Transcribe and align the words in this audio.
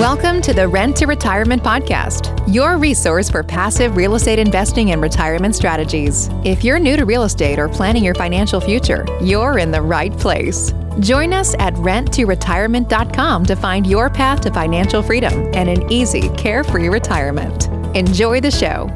Welcome 0.00 0.42
to 0.42 0.52
the 0.52 0.68
Rent 0.68 0.94
to 0.98 1.06
Retirement 1.06 1.62
Podcast, 1.62 2.46
your 2.52 2.76
resource 2.76 3.30
for 3.30 3.42
passive 3.42 3.96
real 3.96 4.14
estate 4.14 4.38
investing 4.38 4.90
and 4.90 5.00
retirement 5.00 5.56
strategies. 5.56 6.28
If 6.44 6.62
you're 6.62 6.78
new 6.78 6.98
to 6.98 7.06
real 7.06 7.22
estate 7.22 7.58
or 7.58 7.66
planning 7.66 8.04
your 8.04 8.14
financial 8.14 8.60
future, 8.60 9.06
you're 9.22 9.56
in 9.56 9.70
the 9.70 9.80
right 9.80 10.12
place. 10.12 10.74
Join 11.00 11.32
us 11.32 11.54
at 11.58 11.72
renttoretirement.com 11.76 13.46
to 13.46 13.56
find 13.56 13.86
your 13.86 14.10
path 14.10 14.42
to 14.42 14.52
financial 14.52 15.02
freedom 15.02 15.32
and 15.54 15.70
an 15.70 15.90
easy, 15.90 16.28
carefree 16.36 16.90
retirement. 16.90 17.68
Enjoy 17.96 18.38
the 18.38 18.50
show. 18.50 18.94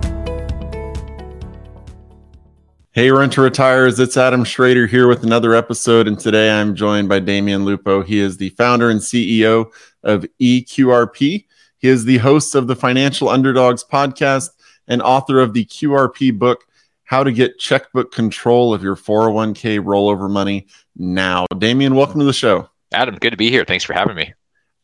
Hey, 2.93 3.12
Renter 3.12 3.36
to 3.36 3.43
Retires. 3.43 4.00
It's 4.00 4.16
Adam 4.16 4.43
Schroeder 4.43 4.88
here 4.88 5.06
with 5.06 5.23
another 5.23 5.54
episode. 5.54 6.09
And 6.09 6.18
today 6.18 6.50
I'm 6.50 6.75
joined 6.75 7.09
by 7.09 7.20
Damion 7.20 7.62
Lupo. 7.62 8.02
He 8.02 8.18
is 8.18 8.36
the 8.36 8.48
founder 8.50 8.91
and 8.91 8.98
CEO 8.98 9.70
of 10.02 10.27
EQRP. 10.41 11.46
He 11.79 11.88
is 11.88 12.05
the 12.05 12.18
host 12.18 12.56
of 12.56 12.66
the 12.66 12.74
Financial 12.74 13.29
Underdogs 13.29 13.84
podcast 13.84 14.51
and 14.88 15.01
author 15.02 15.38
of 15.38 15.55
the 15.55 15.66
QRP 15.66 16.37
book, 16.37 16.65
How 17.05 17.23
to 17.23 17.30
Get 17.30 17.60
Checkbook 17.60 18.10
Control 18.10 18.74
of 18.74 18.82
Your 18.82 18.96
401k 18.96 19.79
Rollover 19.79 20.29
Money 20.29 20.66
Now. 20.96 21.46
Damian, 21.57 21.95
welcome 21.95 22.18
to 22.18 22.27
the 22.27 22.32
show. 22.32 22.68
Adam, 22.93 23.15
good 23.20 23.30
to 23.30 23.37
be 23.37 23.51
here. 23.51 23.65
Thanks 23.65 23.84
for 23.84 23.93
having 23.93 24.16
me. 24.16 24.34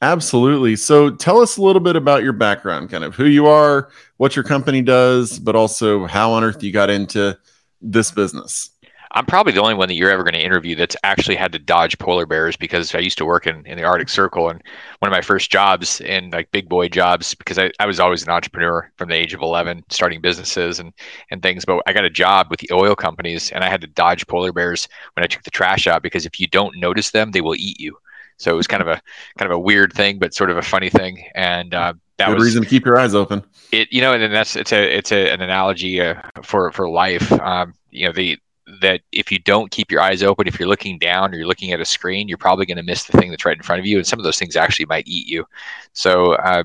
Absolutely. 0.00 0.76
So 0.76 1.10
tell 1.10 1.40
us 1.40 1.56
a 1.56 1.62
little 1.62 1.80
bit 1.80 1.96
about 1.96 2.22
your 2.22 2.34
background, 2.34 2.88
kind 2.88 3.02
of 3.02 3.16
who 3.16 3.24
you 3.24 3.48
are, 3.48 3.90
what 4.18 4.36
your 4.36 4.44
company 4.44 4.80
does, 4.80 5.40
but 5.40 5.56
also 5.56 6.06
how 6.06 6.30
on 6.30 6.44
earth 6.44 6.62
you 6.62 6.70
got 6.70 6.88
into 6.88 7.36
this 7.80 8.10
business. 8.10 8.70
I'm 9.12 9.24
probably 9.24 9.52
the 9.52 9.62
only 9.62 9.74
one 9.74 9.88
that 9.88 9.94
you're 9.94 10.10
ever 10.10 10.24
going 10.24 10.34
to 10.34 10.44
interview 10.44 10.74
that's 10.74 10.96
actually 11.04 11.36
had 11.36 11.52
to 11.52 11.58
dodge 11.58 11.98
polar 11.98 12.26
bears 12.26 12.56
because 12.56 12.94
I 12.94 12.98
used 12.98 13.18
to 13.18 13.24
work 13.24 13.46
in, 13.46 13.64
in 13.64 13.78
the 13.78 13.84
Arctic 13.84 14.08
Circle 14.08 14.50
and 14.50 14.62
one 14.98 15.10
of 15.10 15.16
my 15.16 15.22
first 15.22 15.50
jobs 15.50 16.00
in 16.00 16.30
like 16.30 16.50
big 16.50 16.68
boy 16.68 16.88
jobs 16.88 17.34
because 17.34 17.58
I, 17.58 17.70
I 17.78 17.86
was 17.86 18.00
always 18.00 18.24
an 18.24 18.30
entrepreneur 18.30 18.90
from 18.96 19.08
the 19.08 19.14
age 19.14 19.32
of 19.32 19.40
11 19.40 19.84
starting 19.90 20.20
businesses 20.20 20.80
and, 20.80 20.92
and 21.30 21.40
things 21.40 21.64
but 21.64 21.82
I 21.86 21.92
got 21.92 22.04
a 22.04 22.10
job 22.10 22.48
with 22.50 22.60
the 22.60 22.70
oil 22.72 22.94
companies 22.94 23.52
and 23.52 23.62
I 23.62 23.68
had 23.68 23.80
to 23.82 23.86
dodge 23.86 24.26
polar 24.26 24.52
bears 24.52 24.88
when 25.14 25.24
I 25.24 25.28
took 25.28 25.44
the 25.44 25.50
trash 25.50 25.86
out 25.86 26.02
because 26.02 26.26
if 26.26 26.40
you 26.40 26.46
don't 26.48 26.76
notice 26.76 27.10
them 27.10 27.30
they 27.30 27.40
will 27.40 27.56
eat 27.56 27.80
you 27.80 27.96
so 28.38 28.52
it 28.52 28.56
was 28.56 28.66
kind 28.66 28.82
of 28.82 28.88
a 28.88 29.00
kind 29.38 29.50
of 29.50 29.56
a 29.56 29.58
weird 29.58 29.92
thing 29.92 30.18
but 30.18 30.34
sort 30.34 30.50
of 30.50 30.58
a 30.58 30.62
funny 30.62 30.90
thing 30.90 31.24
and 31.34 31.74
uh, 31.74 31.94
that 32.18 32.28
Good 32.28 32.34
was 32.34 32.44
reason 32.44 32.62
to 32.62 32.68
keep 32.68 32.84
your 32.84 32.98
eyes 32.98 33.14
open 33.14 33.44
it 33.72 33.92
you 33.92 34.00
know 34.00 34.12
and 34.12 34.32
that's 34.32 34.56
it's 34.56 34.72
a 34.72 34.96
it's 34.96 35.12
a, 35.12 35.30
an 35.30 35.40
analogy 35.40 36.00
uh, 36.00 36.20
for 36.42 36.70
for 36.72 36.88
life 36.88 37.30
um, 37.40 37.74
you 37.90 38.06
know 38.06 38.12
the 38.12 38.38
that 38.80 39.00
if 39.12 39.30
you 39.30 39.38
don't 39.38 39.70
keep 39.70 39.92
your 39.92 40.00
eyes 40.00 40.22
open, 40.24 40.48
if 40.48 40.58
you're 40.58 40.68
looking 40.68 40.98
down 40.98 41.32
or 41.32 41.38
you're 41.38 41.46
looking 41.46 41.70
at 41.70 41.80
a 41.80 41.84
screen, 41.84 42.26
you're 42.26 42.36
probably 42.36 42.66
going 42.66 42.76
to 42.76 42.82
miss 42.82 43.04
the 43.04 43.16
thing 43.16 43.30
that's 43.30 43.44
right 43.44 43.56
in 43.56 43.62
front 43.62 43.78
of 43.78 43.86
you, 43.86 43.96
and 43.96 44.06
some 44.06 44.18
of 44.18 44.24
those 44.24 44.38
things 44.38 44.56
actually 44.56 44.86
might 44.86 45.06
eat 45.06 45.28
you. 45.28 45.44
So 45.92 46.32
uh, 46.34 46.64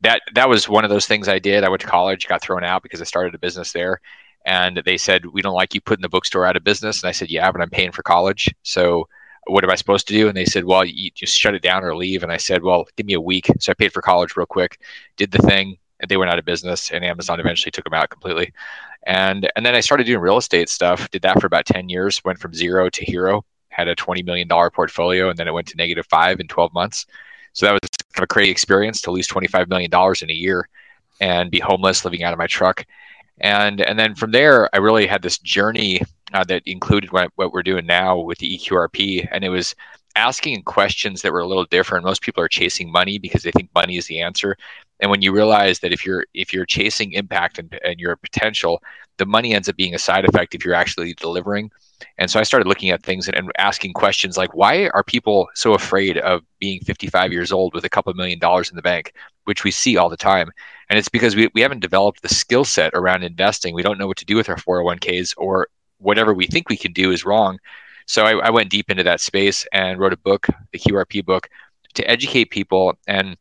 that 0.00 0.22
that 0.34 0.48
was 0.48 0.68
one 0.68 0.84
of 0.84 0.90
those 0.90 1.06
things 1.06 1.28
I 1.28 1.38
did. 1.38 1.64
I 1.64 1.68
went 1.68 1.80
to 1.82 1.86
college, 1.86 2.26
got 2.26 2.42
thrown 2.42 2.64
out 2.64 2.82
because 2.82 3.00
I 3.00 3.04
started 3.04 3.34
a 3.34 3.38
business 3.38 3.72
there, 3.72 4.00
and 4.46 4.82
they 4.84 4.96
said 4.96 5.26
we 5.26 5.42
don't 5.42 5.54
like 5.54 5.74
you 5.74 5.80
putting 5.80 6.02
the 6.02 6.08
bookstore 6.08 6.44
out 6.44 6.56
of 6.56 6.64
business. 6.64 7.02
And 7.02 7.08
I 7.08 7.12
said, 7.12 7.30
yeah, 7.30 7.50
but 7.52 7.60
I'm 7.60 7.70
paying 7.70 7.92
for 7.92 8.02
college, 8.02 8.52
so 8.62 9.08
what 9.46 9.64
am 9.64 9.70
I 9.70 9.76
supposed 9.76 10.06
to 10.08 10.14
do? 10.14 10.28
And 10.28 10.36
they 10.36 10.44
said, 10.44 10.64
well, 10.64 10.84
you 10.84 11.10
just 11.14 11.34
shut 11.34 11.54
it 11.54 11.62
down 11.62 11.82
or 11.82 11.96
leave. 11.96 12.22
And 12.22 12.30
I 12.30 12.36
said, 12.36 12.62
well, 12.62 12.86
give 12.96 13.06
me 13.06 13.14
a 13.14 13.20
week. 13.20 13.48
So 13.60 13.70
I 13.70 13.74
paid 13.74 13.92
for 13.92 14.02
college 14.02 14.36
real 14.36 14.44
quick, 14.44 14.78
did 15.16 15.30
the 15.30 15.38
thing, 15.38 15.78
they 16.06 16.16
went 16.16 16.30
out 16.30 16.38
of 16.38 16.44
business, 16.44 16.90
and 16.90 17.04
Amazon 17.04 17.40
eventually 17.40 17.70
took 17.70 17.84
them 17.84 17.94
out 17.94 18.10
completely. 18.10 18.52
And 19.06 19.50
and 19.56 19.64
then 19.64 19.74
I 19.74 19.80
started 19.80 20.04
doing 20.04 20.20
real 20.20 20.36
estate 20.36 20.68
stuff. 20.68 21.10
Did 21.10 21.22
that 21.22 21.40
for 21.40 21.46
about 21.46 21.66
10 21.66 21.88
years, 21.88 22.22
went 22.24 22.38
from 22.38 22.54
zero 22.54 22.90
to 22.90 23.04
hero, 23.04 23.44
had 23.70 23.88
a 23.88 23.96
$20 23.96 24.24
million 24.24 24.48
portfolio, 24.48 25.30
and 25.30 25.38
then 25.38 25.48
it 25.48 25.52
went 25.52 25.66
to 25.68 25.76
negative 25.76 26.06
five 26.06 26.40
in 26.40 26.48
12 26.48 26.72
months. 26.72 27.06
So 27.52 27.66
that 27.66 27.72
was 27.72 27.80
kind 28.12 28.22
of 28.22 28.24
a 28.24 28.26
crazy 28.26 28.50
experience 28.50 29.00
to 29.02 29.10
lose 29.10 29.26
$25 29.26 29.68
million 29.68 29.90
in 30.22 30.30
a 30.30 30.34
year 30.34 30.68
and 31.20 31.50
be 31.50 31.58
homeless, 31.58 32.04
living 32.04 32.22
out 32.22 32.32
of 32.32 32.38
my 32.38 32.46
truck. 32.46 32.84
And 33.40 33.80
and 33.80 33.98
then 33.98 34.14
from 34.14 34.32
there, 34.32 34.68
I 34.74 34.78
really 34.78 35.06
had 35.06 35.22
this 35.22 35.38
journey 35.38 36.02
uh, 36.32 36.44
that 36.44 36.62
included 36.66 37.12
what, 37.12 37.30
what 37.36 37.52
we're 37.52 37.62
doing 37.62 37.86
now 37.86 38.18
with 38.18 38.38
the 38.38 38.58
EQRP, 38.58 39.28
and 39.30 39.44
it 39.44 39.48
was 39.48 39.74
asking 40.18 40.62
questions 40.64 41.22
that 41.22 41.32
were 41.32 41.40
a 41.40 41.46
little 41.46 41.64
different. 41.64 42.04
Most 42.04 42.22
people 42.22 42.42
are 42.42 42.48
chasing 42.48 42.90
money 42.90 43.18
because 43.18 43.44
they 43.44 43.52
think 43.52 43.70
money 43.74 43.96
is 43.96 44.06
the 44.06 44.20
answer. 44.20 44.56
And 45.00 45.10
when 45.10 45.22
you 45.22 45.32
realize 45.32 45.78
that 45.78 45.92
if 45.92 46.04
you're 46.04 46.24
if 46.34 46.52
you're 46.52 46.66
chasing 46.66 47.12
impact 47.12 47.58
and, 47.58 47.78
and 47.84 48.00
your 48.00 48.16
potential, 48.16 48.82
the 49.18 49.26
money 49.26 49.54
ends 49.54 49.68
up 49.68 49.76
being 49.76 49.94
a 49.94 49.98
side 49.98 50.24
effect 50.24 50.54
if 50.54 50.64
you're 50.64 50.74
actually 50.74 51.14
delivering. 51.14 51.70
And 52.18 52.30
so 52.30 52.38
I 52.40 52.44
started 52.44 52.68
looking 52.68 52.90
at 52.90 53.02
things 53.02 53.28
and, 53.28 53.36
and 53.36 53.50
asking 53.58 53.92
questions 53.92 54.36
like, 54.36 54.54
why 54.54 54.88
are 54.88 55.02
people 55.02 55.48
so 55.54 55.74
afraid 55.74 56.18
of 56.18 56.42
being 56.58 56.80
55 56.80 57.32
years 57.32 57.52
old 57.52 57.74
with 57.74 57.84
a 57.84 57.88
couple 57.88 58.12
million 58.14 58.38
dollars 58.38 58.70
in 58.70 58.76
the 58.76 58.82
bank, 58.82 59.12
which 59.44 59.64
we 59.64 59.70
see 59.70 59.96
all 59.96 60.08
the 60.08 60.16
time? 60.16 60.50
And 60.90 60.98
it's 60.98 61.08
because 61.08 61.34
we, 61.36 61.48
we 61.54 61.60
haven't 61.60 61.80
developed 61.80 62.22
the 62.22 62.28
skill 62.28 62.64
set 62.64 62.92
around 62.94 63.24
investing. 63.24 63.74
We 63.74 63.82
don't 63.82 63.98
know 63.98 64.06
what 64.06 64.16
to 64.18 64.24
do 64.24 64.36
with 64.36 64.48
our 64.48 64.56
401ks 64.56 65.34
or 65.36 65.68
whatever 65.98 66.32
we 66.32 66.46
think 66.46 66.68
we 66.68 66.76
can 66.76 66.92
do 66.92 67.10
is 67.10 67.24
wrong. 67.24 67.58
So 68.08 68.24
I, 68.24 68.46
I 68.46 68.50
went 68.50 68.70
deep 68.70 68.90
into 68.90 69.02
that 69.04 69.20
space 69.20 69.66
and 69.70 70.00
wrote 70.00 70.14
a 70.14 70.18
book, 70.18 70.46
the 70.72 70.78
QRP 70.78 71.24
book, 71.24 71.48
to 71.94 72.10
educate 72.10 72.46
people 72.46 72.94
and 73.06 73.36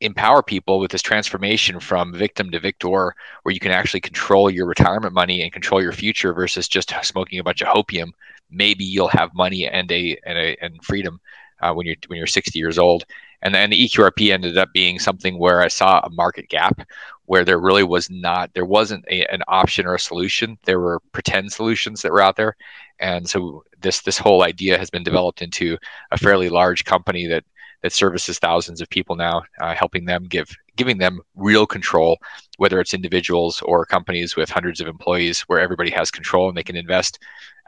empower 0.00 0.42
people 0.42 0.80
with 0.80 0.90
this 0.90 1.02
transformation 1.02 1.78
from 1.78 2.12
victim 2.12 2.50
to 2.50 2.60
victor 2.60 3.14
where 3.42 3.52
you 3.52 3.60
can 3.60 3.70
actually 3.70 4.00
control 4.00 4.50
your 4.50 4.66
retirement 4.66 5.14
money 5.14 5.42
and 5.42 5.52
control 5.52 5.80
your 5.80 5.92
future 5.92 6.34
versus 6.34 6.68
just 6.68 6.92
smoking 7.02 7.38
a 7.38 7.44
bunch 7.44 7.62
of 7.62 7.68
hopium. 7.68 8.10
Maybe 8.50 8.84
you'll 8.84 9.08
have 9.08 9.34
money 9.34 9.66
and 9.68 9.90
a 9.90 10.18
and 10.26 10.36
a 10.36 10.56
and 10.60 10.84
freedom 10.84 11.20
uh, 11.60 11.72
when 11.72 11.86
you're 11.86 11.96
when 12.08 12.18
you're 12.18 12.26
60 12.26 12.58
years 12.58 12.78
old 12.78 13.04
and 13.42 13.54
then 13.54 13.70
the 13.70 13.88
EQRP 13.88 14.32
ended 14.32 14.58
up 14.58 14.68
being 14.72 14.98
something 14.98 15.38
where 15.38 15.60
I 15.60 15.68
saw 15.68 16.00
a 16.00 16.10
market 16.10 16.48
gap 16.48 16.80
where 17.26 17.44
there 17.44 17.58
really 17.58 17.84
was 17.84 18.08
not 18.10 18.52
there 18.54 18.64
wasn't 18.64 19.04
a, 19.08 19.26
an 19.32 19.42
option 19.48 19.86
or 19.86 19.94
a 19.94 20.00
solution 20.00 20.58
there 20.64 20.80
were 20.80 21.00
pretend 21.12 21.52
solutions 21.52 22.02
that 22.02 22.12
were 22.12 22.22
out 22.22 22.36
there 22.36 22.56
and 22.98 23.28
so 23.28 23.64
this 23.80 24.00
this 24.02 24.18
whole 24.18 24.42
idea 24.42 24.78
has 24.78 24.90
been 24.90 25.02
developed 25.02 25.42
into 25.42 25.76
a 26.10 26.18
fairly 26.18 26.48
large 26.48 26.84
company 26.84 27.26
that 27.26 27.44
that 27.82 27.92
services 27.92 28.38
thousands 28.38 28.80
of 28.80 28.88
people 28.90 29.16
now, 29.16 29.42
uh, 29.60 29.74
helping 29.74 30.04
them 30.04 30.24
give 30.24 30.48
giving 30.76 30.98
them 30.98 31.20
real 31.36 31.66
control, 31.66 32.18
whether 32.58 32.80
it's 32.80 32.94
individuals 32.94 33.62
or 33.62 33.86
companies 33.86 34.36
with 34.36 34.50
hundreds 34.50 34.80
of 34.80 34.88
employees, 34.88 35.42
where 35.42 35.60
everybody 35.60 35.90
has 35.90 36.10
control 36.10 36.48
and 36.48 36.56
they 36.56 36.62
can 36.62 36.76
invest 36.76 37.18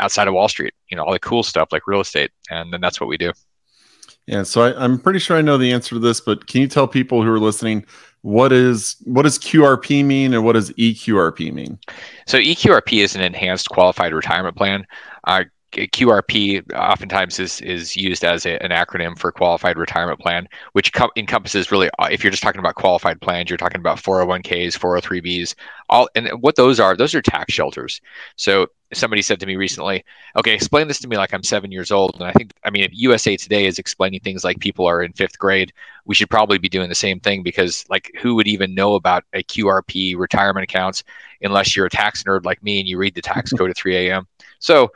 outside 0.00 0.29
of 0.29 0.35
Wall 0.35 0.49
Street. 0.49 0.75
You 0.91 0.97
know, 0.97 1.05
all 1.05 1.12
the 1.12 1.19
cool 1.21 1.43
stuff 1.43 1.69
like 1.73 1.87
real 1.87 2.00
estate, 2.00 2.31
and 2.50 2.73
then 2.73 2.81
that's 2.81 3.00
what 3.00 3.09
we 3.09 3.17
do. 3.17 3.33
Yeah, 4.28 4.43
so 4.43 4.61
I, 4.61 4.84
I'm 4.84 4.99
pretty 4.99 5.21
sure 5.21 5.39
I 5.39 5.41
know 5.41 5.56
the 5.56 5.72
answer 5.72 5.94
to 5.94 5.99
this, 5.99 6.21
but 6.21 6.47
can 6.49 6.61
you 6.61 6.69
tell 6.69 6.87
people 6.87 7.22
who 7.22 7.33
are 7.33 7.41
listening 7.41 7.87
what 8.21 8.53
is 8.53 8.97
what 9.05 9.22
does 9.22 9.39
QRP 9.39 10.05
mean 10.05 10.34
and 10.34 10.44
what 10.44 10.53
does 10.53 10.71
EQRP 10.72 11.50
mean? 11.50 11.78
So 12.27 12.37
EQRP 12.37 13.03
is 13.03 13.17
an 13.17 13.22
enhanced 13.22 13.71
qualified 13.71 14.12
retirement 14.12 14.55
plan. 14.55 14.87
Uh, 15.25 15.44
QRP 15.73 16.73
oftentimes 16.75 17.39
is 17.39 17.61
is 17.61 17.97
used 17.97 18.25
as 18.25 18.47
a, 18.47 18.62
an 18.62 18.71
acronym 18.71 19.19
for 19.19 19.31
Qualified 19.31 19.77
Retirement 19.77 20.19
Plan, 20.19 20.49
which 20.73 20.93
co- 20.93 21.11
encompasses 21.17 21.71
really 21.71 21.91
uh, 21.99 22.09
if 22.11 22.25
you're 22.25 22.31
just 22.31 22.43
talking 22.43 22.59
about 22.59 22.75
qualified 22.75 23.21
plans, 23.21 23.51
you're 23.51 23.59
talking 23.59 23.81
about 23.81 23.99
401ks, 23.99 24.79
403bs, 24.79 25.55
all 25.91 26.09
and 26.15 26.29
what 26.41 26.56
those 26.56 26.81
are. 26.81 26.97
Those 26.97 27.15
are 27.15 27.21
tax 27.21 27.53
shelters. 27.53 28.01
So 28.37 28.69
somebody 28.95 29.21
said 29.21 29.41
to 29.41 29.47
me 29.47 29.56
recently, 29.56 30.05
"Okay, 30.37 30.55
explain 30.55 30.89
this 30.89 31.01
to 31.01 31.09
me 31.09 31.19
like 31.19 31.34
I'm 31.34 31.43
seven 31.43 31.71
years 31.71 31.93
old." 31.93 32.15
And 32.15 32.25
I 32.25 32.33
think 32.33 32.53
I 32.65 32.71
mean 32.71 32.85
if 32.85 32.93
USA 32.95 33.37
Today 33.37 33.67
is 33.67 33.79
explaining 33.79 34.21
things 34.21 34.45
like 34.45 34.61
people 34.61 34.87
are 34.87 35.03
in 35.03 35.12
fifth 35.12 35.39
grade, 35.39 35.73
we 36.06 36.15
should 36.15 36.31
probably 36.31 36.59
be 36.59 36.71
doing 36.71 36.89
the 36.89 36.95
same 36.95 37.21
thing 37.21 37.43
because 37.43 37.85
like 37.91 38.11
who 38.21 38.35
would 38.37 38.49
even 38.49 38.75
know 38.75 38.95
about 38.95 39.25
a 39.35 39.43
QRP 39.43 40.17
retirement 40.17 40.65
accounts 40.65 41.05
unless 41.43 41.77
you're 41.77 41.87
a 41.87 41.91
tax 41.91 42.23
nerd 42.25 42.45
like 42.47 42.62
me 42.62 42.81
and 42.81 42.89
you 42.89 42.97
read 42.97 43.15
the 43.15 43.23
tax 43.23 43.53
code 43.56 43.71
at 43.71 43.77
3 43.77 44.09
a.m. 44.09 44.27
So 44.61 44.91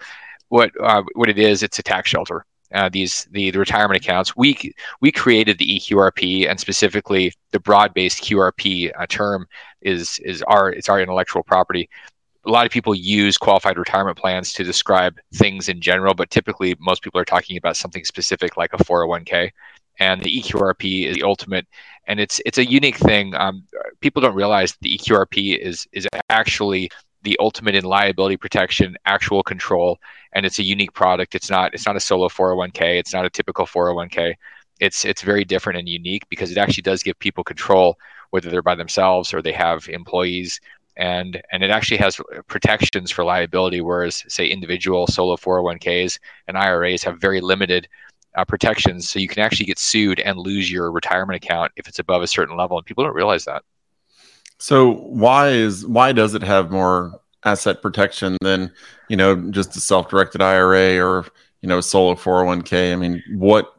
what 0.53 0.71
uh, 0.83 1.03
what 1.15 1.31
it 1.31 1.39
is. 1.39 1.63
It's 1.63 1.79
a 1.79 1.83
tax 1.83 2.11
shelter. 2.11 2.45
Uh, 2.75 2.89
these 2.91 3.27
the, 3.31 3.51
the 3.51 3.59
retirement 3.59 3.99
accounts. 3.99 4.37
We 4.37 4.75
we 5.01 5.11
created 5.11 5.57
the 5.57 5.81
EQRP 5.81 6.49
and 6.49 6.61
specifically 6.61 7.33
the 7.53 7.61
broad-based 7.61 8.23
QRP 8.23 8.93
uh, 8.99 9.07
term 9.09 9.47
is 9.81 10.19
is 10.19 10.43
our 10.43 10.71
it's 10.71 10.91
our 10.91 11.01
intellectual 11.01 11.43
property. 11.43 11.89
A 12.45 12.51
lot 12.51 12.67
of 12.67 12.73
people 12.73 12.95
use 12.95 13.39
qualified 13.39 13.79
retirement 13.79 14.19
plans 14.19 14.53
to 14.55 14.65
describe 14.65 15.15
things 15.35 15.71
in 15.71 15.81
general, 15.81 16.13
but 16.13 16.29
typically 16.29 16.77
most 16.79 17.03
people 17.03 17.19
are 17.21 17.25
talking 17.25 17.57
about 17.57 17.77
something 17.77 18.05
specific 18.05 18.57
like 18.59 18.75
a 18.75 18.79
401k. 18.79 19.51
And 20.01 20.23
the 20.23 20.41
EQRP 20.41 21.07
is 21.07 21.15
the 21.15 21.23
ultimate, 21.23 21.67
and 22.07 22.21
it's 22.21 22.43
it's 22.45 22.59
a 22.59 22.71
unique 22.71 22.97
thing. 22.97 23.35
Um, 23.35 23.65
people 24.01 24.21
don't 24.21 24.35
realize 24.35 24.77
the 24.83 24.99
EQRP 24.99 25.57
is 25.59 25.87
is 25.93 26.07
actually 26.29 26.91
the 27.23 27.37
ultimate 27.41 27.75
in 27.75 27.85
liability 27.85 28.37
protection, 28.37 28.97
actual 29.07 29.43
control, 29.43 29.99
and 30.33 30.45
it's 30.47 30.59
a 30.59 30.63
unique 30.63 30.93
product. 30.93 31.35
It's 31.35 31.51
not 31.51 31.75
it's 31.75 31.87
not 31.87 31.97
a 31.97 32.01
solo 32.01 32.29
401k. 32.29 32.99
It's 32.99 33.13
not 33.13 33.25
a 33.25 33.31
typical 33.31 33.67
401k. 33.67 34.35
It's 34.81 35.05
it's 35.05 35.23
very 35.23 35.45
different 35.45 35.79
and 35.79 35.89
unique 35.89 36.29
because 36.29 36.51
it 36.51 36.59
actually 36.59 36.83
does 36.83 37.03
give 37.03 37.19
people 37.19 37.45
control, 37.45 37.99
whether 38.31 38.51
they're 38.51 38.63
by 38.63 38.75
themselves 38.75 39.33
or 39.33 39.43
they 39.43 39.53
have 39.53 39.89
employees, 39.89 40.61
and 40.97 41.41
and 41.53 41.63
it 41.63 41.71
actually 41.71 41.99
has 41.99 42.21
protections 42.49 43.11
for 43.11 43.25
liability. 43.25 43.81
Whereas 43.81 44.25
say 44.29 44.47
individual 44.47 45.07
solo 45.07 45.37
401ks 45.37 46.19
and 46.49 46.59
IRAs 46.59 47.05
have 47.05 47.21
very 47.21 47.41
limited 47.41 47.89
uh, 48.35 48.45
protections 48.45 49.09
so 49.09 49.19
you 49.19 49.29
can 49.29 49.43
actually 49.43 49.67
get 49.67 49.79
sued 49.79 50.19
and 50.21 50.39
lose 50.39 50.71
your 50.71 50.91
retirement 50.91 51.37
account 51.37 51.71
if 51.77 51.87
it's 51.87 51.99
above 51.99 52.23
a 52.23 52.27
certain 52.27 52.57
level 52.57 52.79
and 52.79 52.87
people 52.87 53.05
don't 53.05 53.15
realize 53.15 53.45
that 53.45 53.63
so 54.63 54.93
why 54.93 55.49
is 55.49 55.87
why 55.87 56.13
does 56.13 56.35
it 56.35 56.43
have 56.43 56.71
more 56.71 57.21
asset 57.45 57.83
protection 57.83 58.37
than 58.41 58.73
you 59.09 59.17
know 59.17 59.51
just 59.51 59.77
a 59.77 59.81
self-directed 59.81 60.41
ira 60.41 60.99
or 61.05 61.27
you 61.61 61.69
know 61.69 61.81
solo 61.81 62.15
401k 62.15 62.93
i 62.93 62.97
mean 62.97 63.23
what 63.35 63.75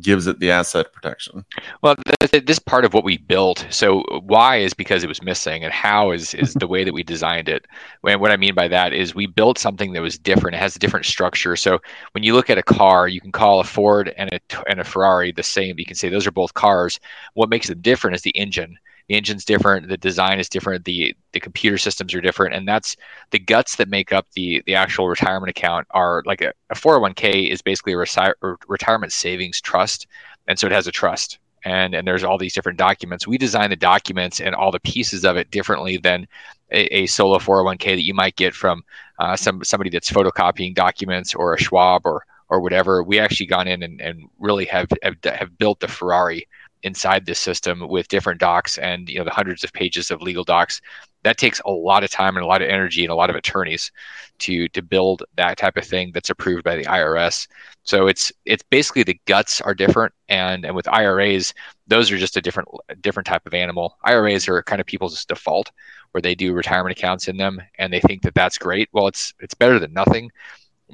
gives 0.00 0.26
it 0.26 0.38
the 0.38 0.50
asset 0.50 0.92
protection? 0.92 1.44
Well, 1.82 1.96
this 2.44 2.58
part 2.58 2.84
of 2.84 2.92
what 2.94 3.04
we 3.04 3.18
built. 3.18 3.66
So 3.70 4.02
why 4.24 4.56
is 4.56 4.74
because 4.74 5.02
it 5.02 5.08
was 5.08 5.22
missing, 5.22 5.64
and 5.64 5.72
how 5.72 6.10
is 6.10 6.34
is 6.34 6.54
the 6.54 6.66
way 6.66 6.84
that 6.84 6.92
we 6.92 7.02
designed 7.02 7.48
it. 7.48 7.66
And 8.06 8.20
what 8.20 8.30
I 8.30 8.36
mean 8.36 8.54
by 8.54 8.68
that 8.68 8.92
is 8.92 9.14
we 9.14 9.26
built 9.26 9.58
something 9.58 9.92
that 9.92 10.02
was 10.02 10.18
different. 10.18 10.56
It 10.56 10.60
has 10.60 10.76
a 10.76 10.80
different 10.80 11.06
structure. 11.06 11.56
So 11.56 11.80
when 12.12 12.24
you 12.24 12.34
look 12.34 12.50
at 12.50 12.58
a 12.58 12.62
car, 12.62 13.08
you 13.08 13.20
can 13.20 13.32
call 13.32 13.60
a 13.60 13.64
Ford 13.64 14.12
and 14.16 14.30
a 14.32 14.40
and 14.68 14.80
a 14.80 14.84
Ferrari 14.84 15.32
the 15.32 15.42
same. 15.42 15.78
You 15.78 15.86
can 15.86 15.96
say 15.96 16.08
those 16.08 16.26
are 16.26 16.32
both 16.32 16.54
cars. 16.54 17.00
What 17.34 17.48
makes 17.48 17.68
them 17.68 17.80
different 17.80 18.16
is 18.16 18.22
the 18.22 18.36
engine 18.36 18.78
the 19.08 19.14
engine's 19.14 19.44
different, 19.44 19.88
the 19.88 19.96
design 19.96 20.38
is 20.38 20.48
different, 20.48 20.84
the 20.84 21.14
the 21.32 21.40
computer 21.40 21.78
systems 21.78 22.14
are 22.14 22.20
different, 22.20 22.54
and 22.54 22.66
that's 22.66 22.96
the 23.30 23.38
guts 23.38 23.76
that 23.76 23.88
make 23.88 24.12
up 24.12 24.26
the 24.34 24.62
the 24.66 24.74
actual 24.74 25.08
retirement 25.08 25.50
account 25.50 25.86
are 25.90 26.22
like 26.26 26.40
a, 26.40 26.52
a 26.70 26.74
401k 26.74 27.50
is 27.50 27.62
basically 27.62 27.92
a 27.92 27.96
reti- 27.96 28.56
retirement 28.66 29.12
savings 29.12 29.60
trust, 29.60 30.06
and 30.48 30.58
so 30.58 30.66
it 30.66 30.72
has 30.72 30.86
a 30.86 30.92
trust. 30.92 31.38
And, 31.64 31.96
and 31.96 32.06
there's 32.06 32.22
all 32.22 32.38
these 32.38 32.54
different 32.54 32.78
documents. 32.78 33.26
We 33.26 33.38
design 33.38 33.70
the 33.70 33.76
documents 33.76 34.40
and 34.40 34.54
all 34.54 34.70
the 34.70 34.78
pieces 34.78 35.24
of 35.24 35.36
it 35.36 35.50
differently 35.50 35.96
than 35.96 36.28
a, 36.70 36.98
a 36.98 37.06
solo 37.06 37.38
401k 37.38 37.96
that 37.96 38.04
you 38.04 38.14
might 38.14 38.36
get 38.36 38.54
from 38.54 38.84
uh, 39.18 39.34
some 39.34 39.64
somebody 39.64 39.90
that's 39.90 40.10
photocopying 40.10 40.74
documents 40.74 41.34
or 41.34 41.54
a 41.54 41.58
Schwab 41.58 42.02
or 42.04 42.24
or 42.48 42.60
whatever. 42.60 43.02
We 43.02 43.18
actually 43.18 43.46
gone 43.46 43.66
in 43.66 43.82
and, 43.82 44.00
and 44.00 44.28
really 44.38 44.66
have, 44.66 44.88
have 45.02 45.16
have 45.24 45.58
built 45.58 45.80
the 45.80 45.88
Ferrari 45.88 46.46
inside 46.86 47.26
this 47.26 47.38
system 47.38 47.88
with 47.88 48.08
different 48.08 48.40
docs 48.40 48.78
and 48.78 49.08
you 49.08 49.18
know 49.18 49.24
the 49.24 49.30
hundreds 49.30 49.64
of 49.64 49.72
pages 49.72 50.10
of 50.10 50.22
legal 50.22 50.44
docs 50.44 50.80
that 51.24 51.38
takes 51.38 51.60
a 51.66 51.70
lot 51.70 52.04
of 52.04 52.10
time 52.10 52.36
and 52.36 52.44
a 52.44 52.48
lot 52.48 52.62
of 52.62 52.68
energy 52.68 53.02
and 53.02 53.10
a 53.10 53.14
lot 53.16 53.30
of 53.30 53.36
attorneys 53.36 53.90
to 54.38 54.68
to 54.68 54.82
build 54.82 55.24
that 55.36 55.58
type 55.58 55.76
of 55.76 55.84
thing 55.84 56.10
that's 56.12 56.30
approved 56.30 56.64
by 56.64 56.76
the 56.76 56.84
IRS 56.84 57.48
so 57.82 58.06
it's 58.06 58.32
it's 58.44 58.64
basically 58.70 59.02
the 59.04 59.20
guts 59.26 59.60
are 59.60 59.74
different 59.74 60.12
and 60.28 60.64
and 60.64 60.74
with 60.74 60.88
IRAs 60.88 61.54
those 61.86 62.10
are 62.10 62.18
just 62.18 62.36
a 62.36 62.42
different 62.42 62.68
different 63.00 63.26
type 63.26 63.46
of 63.46 63.54
animal. 63.54 63.96
IRAs 64.04 64.48
are 64.48 64.62
kind 64.62 64.80
of 64.80 64.86
people's 64.86 65.24
default 65.24 65.70
where 66.10 66.22
they 66.22 66.34
do 66.34 66.52
retirement 66.52 66.96
accounts 66.98 67.28
in 67.28 67.36
them 67.36 67.60
and 67.78 67.92
they 67.92 68.00
think 68.00 68.22
that 68.22 68.34
that's 68.34 68.58
great. 68.58 68.88
Well 68.92 69.06
it's 69.06 69.34
it's 69.40 69.54
better 69.54 69.78
than 69.78 69.92
nothing 69.92 70.30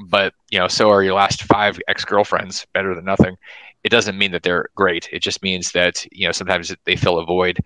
but 0.07 0.35
you 0.51 0.59
know 0.59 0.69
so 0.69 0.91
are 0.91 1.03
your 1.03 1.15
last 1.15 1.43
five 1.43 1.79
ex-girlfriends 1.89 2.67
better 2.73 2.95
than 2.95 3.05
nothing 3.05 3.37
it 3.85 3.91
doesn't 3.91 4.19
mean 4.19 4.33
that 4.33 4.43
they're 4.43 4.69
great. 4.75 5.09
It 5.13 5.23
just 5.23 5.43
means 5.43 5.73
that 5.73 6.07
you 6.13 6.27
know 6.27 6.33
sometimes 6.33 6.75
they 6.85 6.97
fill 6.97 7.19
a 7.19 7.25
void, 7.25 7.59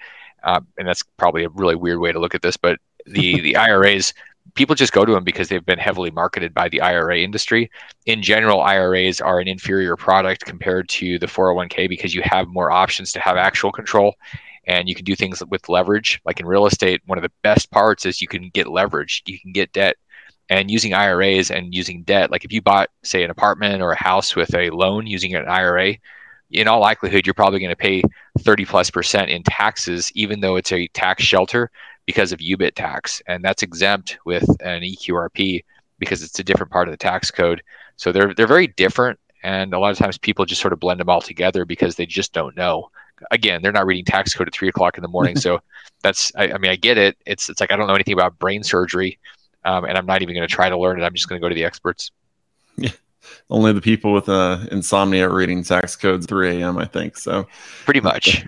uh, 0.44 0.60
and 0.78 0.88
that's 0.88 1.02
probably 1.16 1.44
a 1.44 1.48
really 1.50 1.74
weird 1.76 1.98
way 1.98 2.12
to 2.12 2.18
look 2.18 2.34
at 2.34 2.42
this. 2.42 2.56
But 2.56 2.78
the 3.04 3.40
the 3.42 3.56
IRAs, 3.56 4.14
people 4.54 4.74
just 4.74 4.92
go 4.92 5.04
to 5.04 5.12
them 5.12 5.24
because 5.24 5.48
they've 5.48 5.64
been 5.64 5.78
heavily 5.78 6.10
marketed 6.10 6.54
by 6.54 6.68
the 6.68 6.80
IRA 6.80 7.18
industry. 7.18 7.70
In 8.06 8.22
general, 8.22 8.60
IRAs 8.60 9.20
are 9.20 9.40
an 9.40 9.48
inferior 9.48 9.96
product 9.96 10.44
compared 10.44 10.88
to 10.90 11.18
the 11.18 11.26
401k 11.26 11.88
because 11.88 12.14
you 12.14 12.22
have 12.24 12.48
more 12.48 12.70
options 12.70 13.12
to 13.12 13.20
have 13.20 13.36
actual 13.36 13.72
control. 13.72 14.14
And 14.68 14.88
you 14.88 14.96
can 14.96 15.04
do 15.04 15.14
things 15.14 15.44
with 15.48 15.68
leverage. 15.68 16.20
Like 16.24 16.40
in 16.40 16.46
real 16.46 16.66
estate, 16.66 17.00
one 17.06 17.18
of 17.18 17.22
the 17.22 17.30
best 17.44 17.70
parts 17.70 18.04
is 18.04 18.20
you 18.20 18.26
can 18.26 18.50
get 18.52 18.66
leverage. 18.66 19.22
You 19.24 19.38
can 19.38 19.52
get 19.52 19.72
debt 19.72 19.96
and 20.48 20.70
using 20.70 20.94
IRAs 20.94 21.50
and 21.50 21.74
using 21.74 22.02
debt, 22.02 22.30
like 22.30 22.44
if 22.44 22.52
you 22.52 22.62
bought, 22.62 22.90
say, 23.02 23.24
an 23.24 23.30
apartment 23.30 23.82
or 23.82 23.92
a 23.92 24.02
house 24.02 24.36
with 24.36 24.54
a 24.54 24.70
loan 24.70 25.06
using 25.06 25.34
an 25.34 25.46
IRA, 25.46 25.96
in 26.50 26.68
all 26.68 26.80
likelihood, 26.80 27.26
you're 27.26 27.34
probably 27.34 27.58
going 27.58 27.70
to 27.70 27.76
pay 27.76 28.02
30 28.40 28.64
plus 28.64 28.90
percent 28.90 29.30
in 29.30 29.42
taxes, 29.42 30.12
even 30.14 30.40
though 30.40 30.56
it's 30.56 30.72
a 30.72 30.86
tax 30.88 31.24
shelter 31.24 31.70
because 32.06 32.32
of 32.32 32.38
UBIT 32.38 32.74
tax. 32.74 33.20
And 33.26 33.42
that's 33.42 33.62
exempt 33.62 34.18
with 34.24 34.48
an 34.60 34.82
EQRP 34.82 35.64
because 35.98 36.22
it's 36.22 36.38
a 36.38 36.44
different 36.44 36.70
part 36.70 36.86
of 36.86 36.92
the 36.92 36.98
tax 36.98 37.30
code. 37.30 37.62
So 37.96 38.12
they're, 38.12 38.32
they're 38.34 38.46
very 38.46 38.68
different. 38.68 39.18
And 39.42 39.74
a 39.74 39.78
lot 39.78 39.90
of 39.90 39.98
times 39.98 40.18
people 40.18 40.44
just 40.44 40.60
sort 40.60 40.72
of 40.72 40.80
blend 40.80 41.00
them 41.00 41.08
all 41.08 41.20
together 41.20 41.64
because 41.64 41.96
they 41.96 42.06
just 42.06 42.32
don't 42.32 42.56
know. 42.56 42.90
Again, 43.30 43.62
they're 43.62 43.72
not 43.72 43.86
reading 43.86 44.04
tax 44.04 44.34
code 44.34 44.46
at 44.46 44.54
three 44.54 44.68
o'clock 44.68 44.98
in 44.98 45.02
the 45.02 45.08
morning. 45.08 45.36
so 45.40 45.60
that's, 46.02 46.30
I, 46.36 46.52
I 46.52 46.58
mean, 46.58 46.70
I 46.70 46.76
get 46.76 46.98
it. 46.98 47.16
It's, 47.26 47.48
it's 47.48 47.60
like, 47.60 47.72
I 47.72 47.76
don't 47.76 47.88
know 47.88 47.94
anything 47.94 48.14
about 48.14 48.38
brain 48.38 48.62
surgery 48.62 49.18
um, 49.66 49.84
and 49.84 49.98
I'm 49.98 50.06
not 50.06 50.22
even 50.22 50.34
going 50.34 50.46
to 50.46 50.54
try 50.54 50.68
to 50.68 50.78
learn 50.78 51.00
it. 51.00 51.04
I'm 51.04 51.14
just 51.14 51.28
going 51.28 51.40
to 51.40 51.44
go 51.44 51.48
to 51.48 51.54
the 51.54 51.64
experts. 51.64 52.10
Yeah, 52.76 52.90
only 53.50 53.72
the 53.72 53.80
people 53.80 54.12
with 54.12 54.28
uh, 54.28 54.60
insomnia 54.70 55.28
reading 55.28 55.62
tax 55.62 55.96
codes 55.96 56.26
3 56.26 56.62
a.m. 56.62 56.78
I 56.78 56.84
think 56.84 57.16
so. 57.16 57.46
Pretty 57.84 58.00
much. 58.00 58.46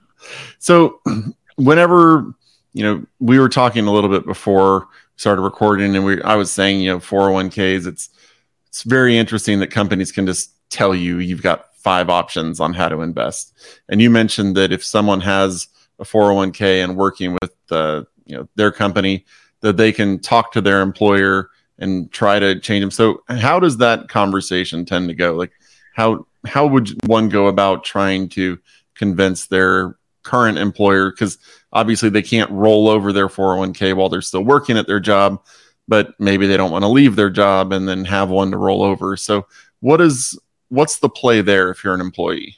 so, 0.58 1.00
whenever 1.56 2.34
you 2.72 2.82
know, 2.82 3.04
we 3.20 3.38
were 3.38 3.48
talking 3.48 3.86
a 3.86 3.92
little 3.92 4.10
bit 4.10 4.24
before 4.24 4.80
we 4.80 4.86
started 5.16 5.42
recording, 5.42 5.94
and 5.94 6.04
we 6.04 6.22
I 6.22 6.36
was 6.36 6.50
saying, 6.50 6.80
you 6.80 6.90
know, 6.90 6.98
401ks. 6.98 7.86
It's 7.86 8.10
it's 8.68 8.82
very 8.82 9.18
interesting 9.18 9.60
that 9.60 9.70
companies 9.70 10.12
can 10.12 10.26
just 10.26 10.52
tell 10.70 10.94
you 10.94 11.18
you've 11.18 11.42
got 11.42 11.74
five 11.76 12.08
options 12.08 12.60
on 12.60 12.72
how 12.72 12.88
to 12.88 13.02
invest. 13.02 13.52
And 13.88 14.00
you 14.00 14.08
mentioned 14.08 14.56
that 14.56 14.72
if 14.72 14.82
someone 14.84 15.20
has 15.20 15.66
a 15.98 16.04
401k 16.04 16.82
and 16.82 16.96
working 16.96 17.34
with 17.34 17.54
the 17.68 18.06
you 18.24 18.36
know 18.36 18.48
their 18.54 18.72
company 18.72 19.26
that 19.62 19.76
they 19.76 19.92
can 19.92 20.18
talk 20.18 20.52
to 20.52 20.60
their 20.60 20.82
employer 20.82 21.50
and 21.78 22.12
try 22.12 22.38
to 22.38 22.60
change 22.60 22.82
them. 22.82 22.90
So 22.90 23.22
how 23.28 23.58
does 23.58 23.78
that 23.78 24.08
conversation 24.08 24.84
tend 24.84 25.08
to 25.08 25.14
go? 25.14 25.34
Like 25.34 25.52
how 25.94 26.26
how 26.46 26.66
would 26.66 26.90
one 27.06 27.28
go 27.28 27.46
about 27.46 27.84
trying 27.84 28.28
to 28.30 28.58
convince 28.94 29.46
their 29.46 29.96
current 30.22 30.58
employer 30.58 31.10
because 31.10 31.38
obviously 31.72 32.08
they 32.08 32.22
can't 32.22 32.50
roll 32.50 32.88
over 32.88 33.12
their 33.12 33.28
401k 33.28 33.94
while 33.94 34.08
they're 34.08 34.20
still 34.20 34.44
working 34.44 34.76
at 34.76 34.86
their 34.86 35.00
job, 35.00 35.42
but 35.88 36.14
maybe 36.20 36.46
they 36.46 36.56
don't 36.56 36.70
want 36.70 36.82
to 36.82 36.88
leave 36.88 37.16
their 37.16 37.30
job 37.30 37.72
and 37.72 37.88
then 37.88 38.04
have 38.04 38.28
one 38.28 38.50
to 38.50 38.56
roll 38.56 38.82
over. 38.82 39.16
So 39.16 39.46
what 39.80 40.00
is 40.00 40.38
what's 40.68 40.98
the 40.98 41.08
play 41.08 41.42
there 41.42 41.70
if 41.70 41.82
you're 41.82 41.94
an 41.94 42.00
employee? 42.00 42.56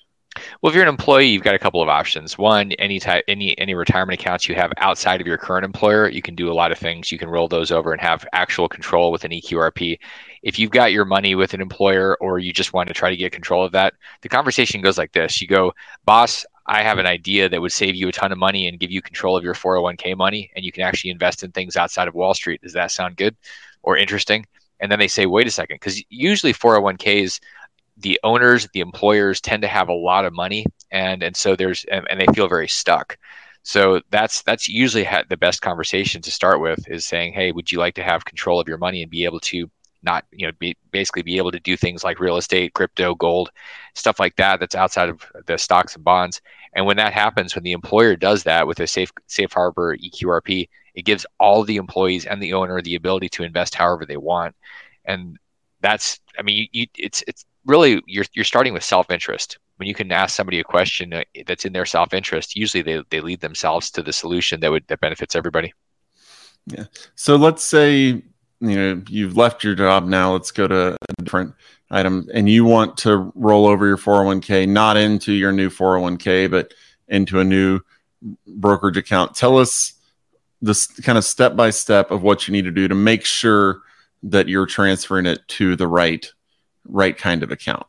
Well, 0.61 0.71
if 0.71 0.75
you're 0.75 0.85
an 0.85 0.89
employee, 0.89 1.27
you've 1.27 1.43
got 1.43 1.55
a 1.55 1.59
couple 1.59 1.83
of 1.83 1.89
options. 1.89 2.39
One, 2.39 2.73
any 2.73 2.99
type, 2.99 3.25
any 3.29 3.57
any 3.59 3.75
retirement 3.75 4.21
accounts 4.21 4.49
you 4.49 4.55
have 4.55 4.73
outside 4.79 5.21
of 5.21 5.27
your 5.27 5.39
current 5.39 5.65
employer, 5.65 6.09
you 6.09 6.23
can 6.23 6.35
do 6.35 6.51
a 6.51 6.55
lot 6.55 6.73
of 6.73 6.79
things. 6.79 7.13
You 7.13 7.19
can 7.19 7.29
roll 7.29 7.49
those 7.49 7.71
over 7.71 7.93
and 7.93 8.01
have 8.01 8.27
actual 8.33 8.69
control 8.69 9.13
with 9.13 9.25
an 9.25 9.31
EQRP. 9.33 9.99
If 10.43 10.59
you've 10.59 10.71
got 10.71 10.93
your 10.93 11.05
money 11.05 11.35
with 11.35 11.55
an 11.55 11.61
employer, 11.61 12.17
or 12.21 12.39
you 12.39 12.53
just 12.53 12.73
want 12.73 12.89
to 12.89 12.95
try 12.95 13.11
to 13.11 13.17
get 13.17 13.33
control 13.33 13.65
of 13.65 13.73
that, 13.73 13.95
the 14.23 14.29
conversation 14.29 14.81
goes 14.81 14.99
like 14.99 15.13
this: 15.13 15.41
You 15.41 15.49
go, 15.49 15.73
boss. 16.05 16.45
I 16.67 16.83
have 16.83 16.99
an 16.99 17.07
idea 17.07 17.49
that 17.51 17.61
would 17.61 17.73
save 17.73 17.95
you 17.95 18.09
a 18.09 18.13
ton 18.13 18.33
of 18.33 18.39
money 18.39 18.69
and 18.69 18.81
give 18.81 18.91
you 18.91 19.03
control 19.03 19.37
of 19.37 19.45
your 19.45 19.53
401k 19.55 20.17
money, 20.17 20.51
and 20.57 20.65
you 20.65 20.73
can 20.73 20.83
actually 20.83 21.11
invest 21.11 21.43
in 21.43 21.53
things 21.53 21.77
outside 21.77 22.09
of 22.09 22.15
Wall 22.15 22.33
Street. 22.33 22.63
Does 22.63 22.73
that 22.73 22.91
sound 22.91 23.17
good 23.17 23.37
or 23.83 23.99
interesting? 23.99 24.47
And 24.81 24.91
then 24.91 24.99
they 24.99 25.09
say, 25.09 25.27
wait 25.27 25.47
a 25.47 25.51
second, 25.51 25.77
because 25.77 26.03
usually 26.09 26.53
401ks 26.53 27.41
the 27.97 28.19
owners, 28.25 28.69
the 28.73 28.81
employers 28.81 29.41
tend 29.41 29.63
to 29.63 29.69
have 29.69 29.89
a 29.89 29.95
lot 29.95 30.25
of 30.25 30.33
money, 30.33 30.67
and 30.91 31.23
and 31.23 31.37
so 31.37 31.57
there's 31.57 31.85
and, 31.85 32.07
and 32.11 32.21
they 32.21 32.27
feel 32.35 32.49
very 32.49 32.69
stuck. 32.69 33.19
So 33.63 34.03
that's 34.11 34.43
that's 34.43 34.69
usually 34.69 35.09
the 35.29 35.37
best 35.37 35.63
conversation 35.63 36.21
to 36.23 36.31
start 36.31 36.61
with 36.61 36.89
is 36.89 37.07
saying, 37.07 37.33
hey, 37.33 37.53
would 37.53 37.73
you 37.73 37.79
like 37.79 37.95
to 37.95 38.03
have 38.03 38.25
control 38.25 38.61
of 38.61 38.69
your 38.69 38.79
money 38.79 39.03
and 39.03 39.11
be 39.11 39.25
able 39.25 39.41
to 39.41 39.71
not 40.03 40.27
you 40.33 40.47
know 40.47 40.53
be, 40.59 40.77
basically 40.91 41.23
be 41.23 41.39
able 41.39 41.51
to 41.53 41.61
do 41.61 41.77
things 41.77 42.05
like 42.05 42.21
real 42.21 42.37
estate, 42.37 42.75
crypto, 42.75 43.15
gold, 43.15 43.51
stuff 43.95 44.21
like 44.21 44.37
that 44.37 44.61
that's 44.61 44.75
outside 44.75 45.09
of 45.09 45.25
the 45.47 45.57
stocks 45.59 45.95
and 45.95 46.05
bonds. 46.05 46.43
And 46.75 46.87
when 46.87 46.97
that 46.99 47.13
happens, 47.15 47.55
when 47.55 47.65
the 47.65 47.73
employer 47.73 48.17
does 48.17 48.43
that 48.45 48.67
with 48.67 48.81
a 48.81 48.87
safe 48.87 49.13
safe 49.29 49.53
harbor 49.53 49.97
EQRP, 49.97 50.69
it 50.95 51.05
gives 51.05 51.27
all 51.41 51.65
the 51.65 51.77
employees 51.77 52.27
and 52.27 52.43
the 52.43 52.53
owner 52.53 52.81
the 52.83 52.97
ability 52.97 53.29
to 53.31 53.45
invest 53.45 53.75
however 53.75 54.05
they 54.05 54.17
want. 54.17 54.55
And 55.05 55.39
that's 55.81 56.21
I 56.39 56.43
mean, 56.43 56.69
you, 56.73 56.87
it's 56.99 57.25
it's 57.27 57.47
really 57.67 58.03
you're 58.07 58.25
you're 58.35 58.45
starting 58.45 58.73
with 58.73 58.85
self 58.85 59.11
interest. 59.11 59.59
When 59.77 59.89
you 59.89 59.95
can 59.95 60.13
ask 60.13 60.37
somebody 60.37 60.61
a 60.61 60.65
question 60.65 61.13
uh, 61.13 61.25
that's 61.47 61.65
in 61.65 61.73
their 61.73 61.87
self 61.87 62.15
interest, 62.15 62.57
usually 62.57 62.83
they, 62.83 63.03
they 63.11 63.21
lead 63.21 63.41
themselves 63.41 63.91
to 63.93 64.03
the 64.03 64.13
solution 64.13 64.61
that 64.61 64.71
would 64.71 64.87
that 64.89 65.01
benefits 65.01 65.35
everybody. 65.35 65.73
Yeah. 66.67 66.85
So 67.15 67.37
let's 67.37 67.65
say 67.65 67.99
you 67.99 68.23
know 68.61 69.03
you've 69.09 69.37
left 69.37 69.65
your 69.65 69.75
job 69.75 70.07
now. 70.07 70.33
Let's 70.33 70.51
go 70.51 70.69
to 70.69 70.95
a 70.95 71.23
different 71.23 71.55
item, 71.91 72.29
and 72.33 72.49
you 72.49 72.65
want 72.65 72.97
to 72.99 73.33
roll 73.35 73.67
over 73.67 73.87
your 73.87 73.99
401k 73.99 74.69
not 74.69 74.97
into 74.97 75.33
your 75.33 75.53
new 75.53 75.71
401k, 75.71 76.51
but 76.51 76.73
into 77.09 77.41
a 77.41 77.45
new 77.45 77.81
brokerage 78.47 78.97
account. 78.97 79.35
Tell 79.35 79.59
us 79.59 79.95
this 80.63 80.87
kind 80.87 81.19
of 81.19 81.25
step 81.25 81.57
by 81.57 81.71
step 81.71 82.11
of 82.11 82.23
what 82.23 82.49
you 82.49 82.53
need 82.53 82.65
to 82.65 82.71
do 82.71 82.89
to 82.89 82.95
make 82.95 83.25
sure 83.25 83.83
that 84.23 84.49
you're 84.49 84.67
transferring 84.67 85.27
it 85.27 85.47
to 85.47 85.77
the 85.77 85.87
right 85.87 86.33
right 86.89 87.17
kind 87.17 87.43
of 87.43 87.51
account. 87.51 87.87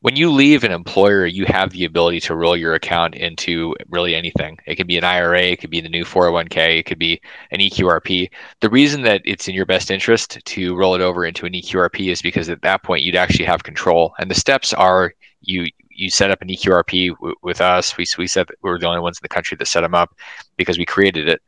When 0.00 0.16
you 0.16 0.32
leave 0.32 0.64
an 0.64 0.72
employer, 0.72 1.26
you 1.26 1.44
have 1.46 1.70
the 1.70 1.84
ability 1.84 2.18
to 2.20 2.34
roll 2.34 2.56
your 2.56 2.74
account 2.74 3.14
into 3.14 3.76
really 3.88 4.16
anything. 4.16 4.58
It 4.66 4.74
could 4.74 4.88
be 4.88 4.98
an 4.98 5.04
IRA, 5.04 5.42
it 5.42 5.60
could 5.60 5.70
be 5.70 5.80
the 5.80 5.88
new 5.88 6.04
401k, 6.04 6.80
it 6.80 6.86
could 6.86 6.98
be 6.98 7.20
an 7.52 7.60
EQRP. 7.60 8.28
The 8.60 8.70
reason 8.70 9.02
that 9.02 9.22
it's 9.24 9.46
in 9.46 9.54
your 9.54 9.66
best 9.66 9.92
interest 9.92 10.44
to 10.44 10.76
roll 10.76 10.96
it 10.96 11.00
over 11.00 11.24
into 11.24 11.46
an 11.46 11.52
EQRP 11.52 12.10
is 12.10 12.20
because 12.20 12.48
at 12.48 12.62
that 12.62 12.82
point 12.82 13.04
you'd 13.04 13.14
actually 13.14 13.44
have 13.44 13.62
control. 13.62 14.12
And 14.18 14.28
the 14.28 14.34
steps 14.34 14.72
are 14.72 15.14
you 15.40 15.68
you 15.94 16.10
set 16.10 16.30
up 16.30 16.42
an 16.42 16.48
EQRP 16.48 17.10
w- 17.10 17.34
with 17.42 17.60
us. 17.60 17.96
We 17.96 18.06
we 18.18 18.26
we 18.62 18.70
were 18.70 18.78
the 18.78 18.86
only 18.86 19.00
ones 19.00 19.18
in 19.18 19.22
the 19.22 19.28
country 19.28 19.56
that 19.56 19.66
set 19.66 19.82
them 19.82 19.94
up 19.94 20.16
because 20.56 20.78
we 20.78 20.84
created 20.84 21.28
it. 21.28 21.42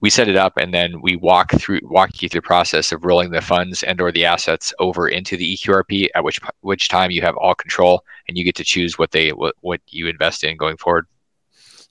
We 0.00 0.10
set 0.10 0.28
it 0.28 0.36
up 0.36 0.56
and 0.56 0.72
then 0.72 1.00
we 1.02 1.16
walk 1.16 1.52
through 1.52 1.80
walk 1.82 2.22
you 2.22 2.28
through 2.28 2.40
the 2.40 2.46
process 2.46 2.90
of 2.92 3.04
rolling 3.04 3.30
the 3.30 3.42
funds 3.42 3.82
and 3.82 4.00
or 4.00 4.10
the 4.10 4.24
assets 4.24 4.72
over 4.78 5.08
into 5.08 5.36
the 5.36 5.56
EQRP. 5.56 6.08
At 6.14 6.24
which 6.24 6.40
which 6.60 6.88
time 6.88 7.10
you 7.10 7.22
have 7.22 7.36
all 7.36 7.54
control 7.54 8.04
and 8.28 8.38
you 8.38 8.44
get 8.44 8.54
to 8.56 8.64
choose 8.64 8.98
what 8.98 9.10
they 9.10 9.30
what, 9.30 9.54
what 9.60 9.80
you 9.88 10.08
invest 10.08 10.44
in 10.44 10.56
going 10.56 10.76
forward. 10.76 11.06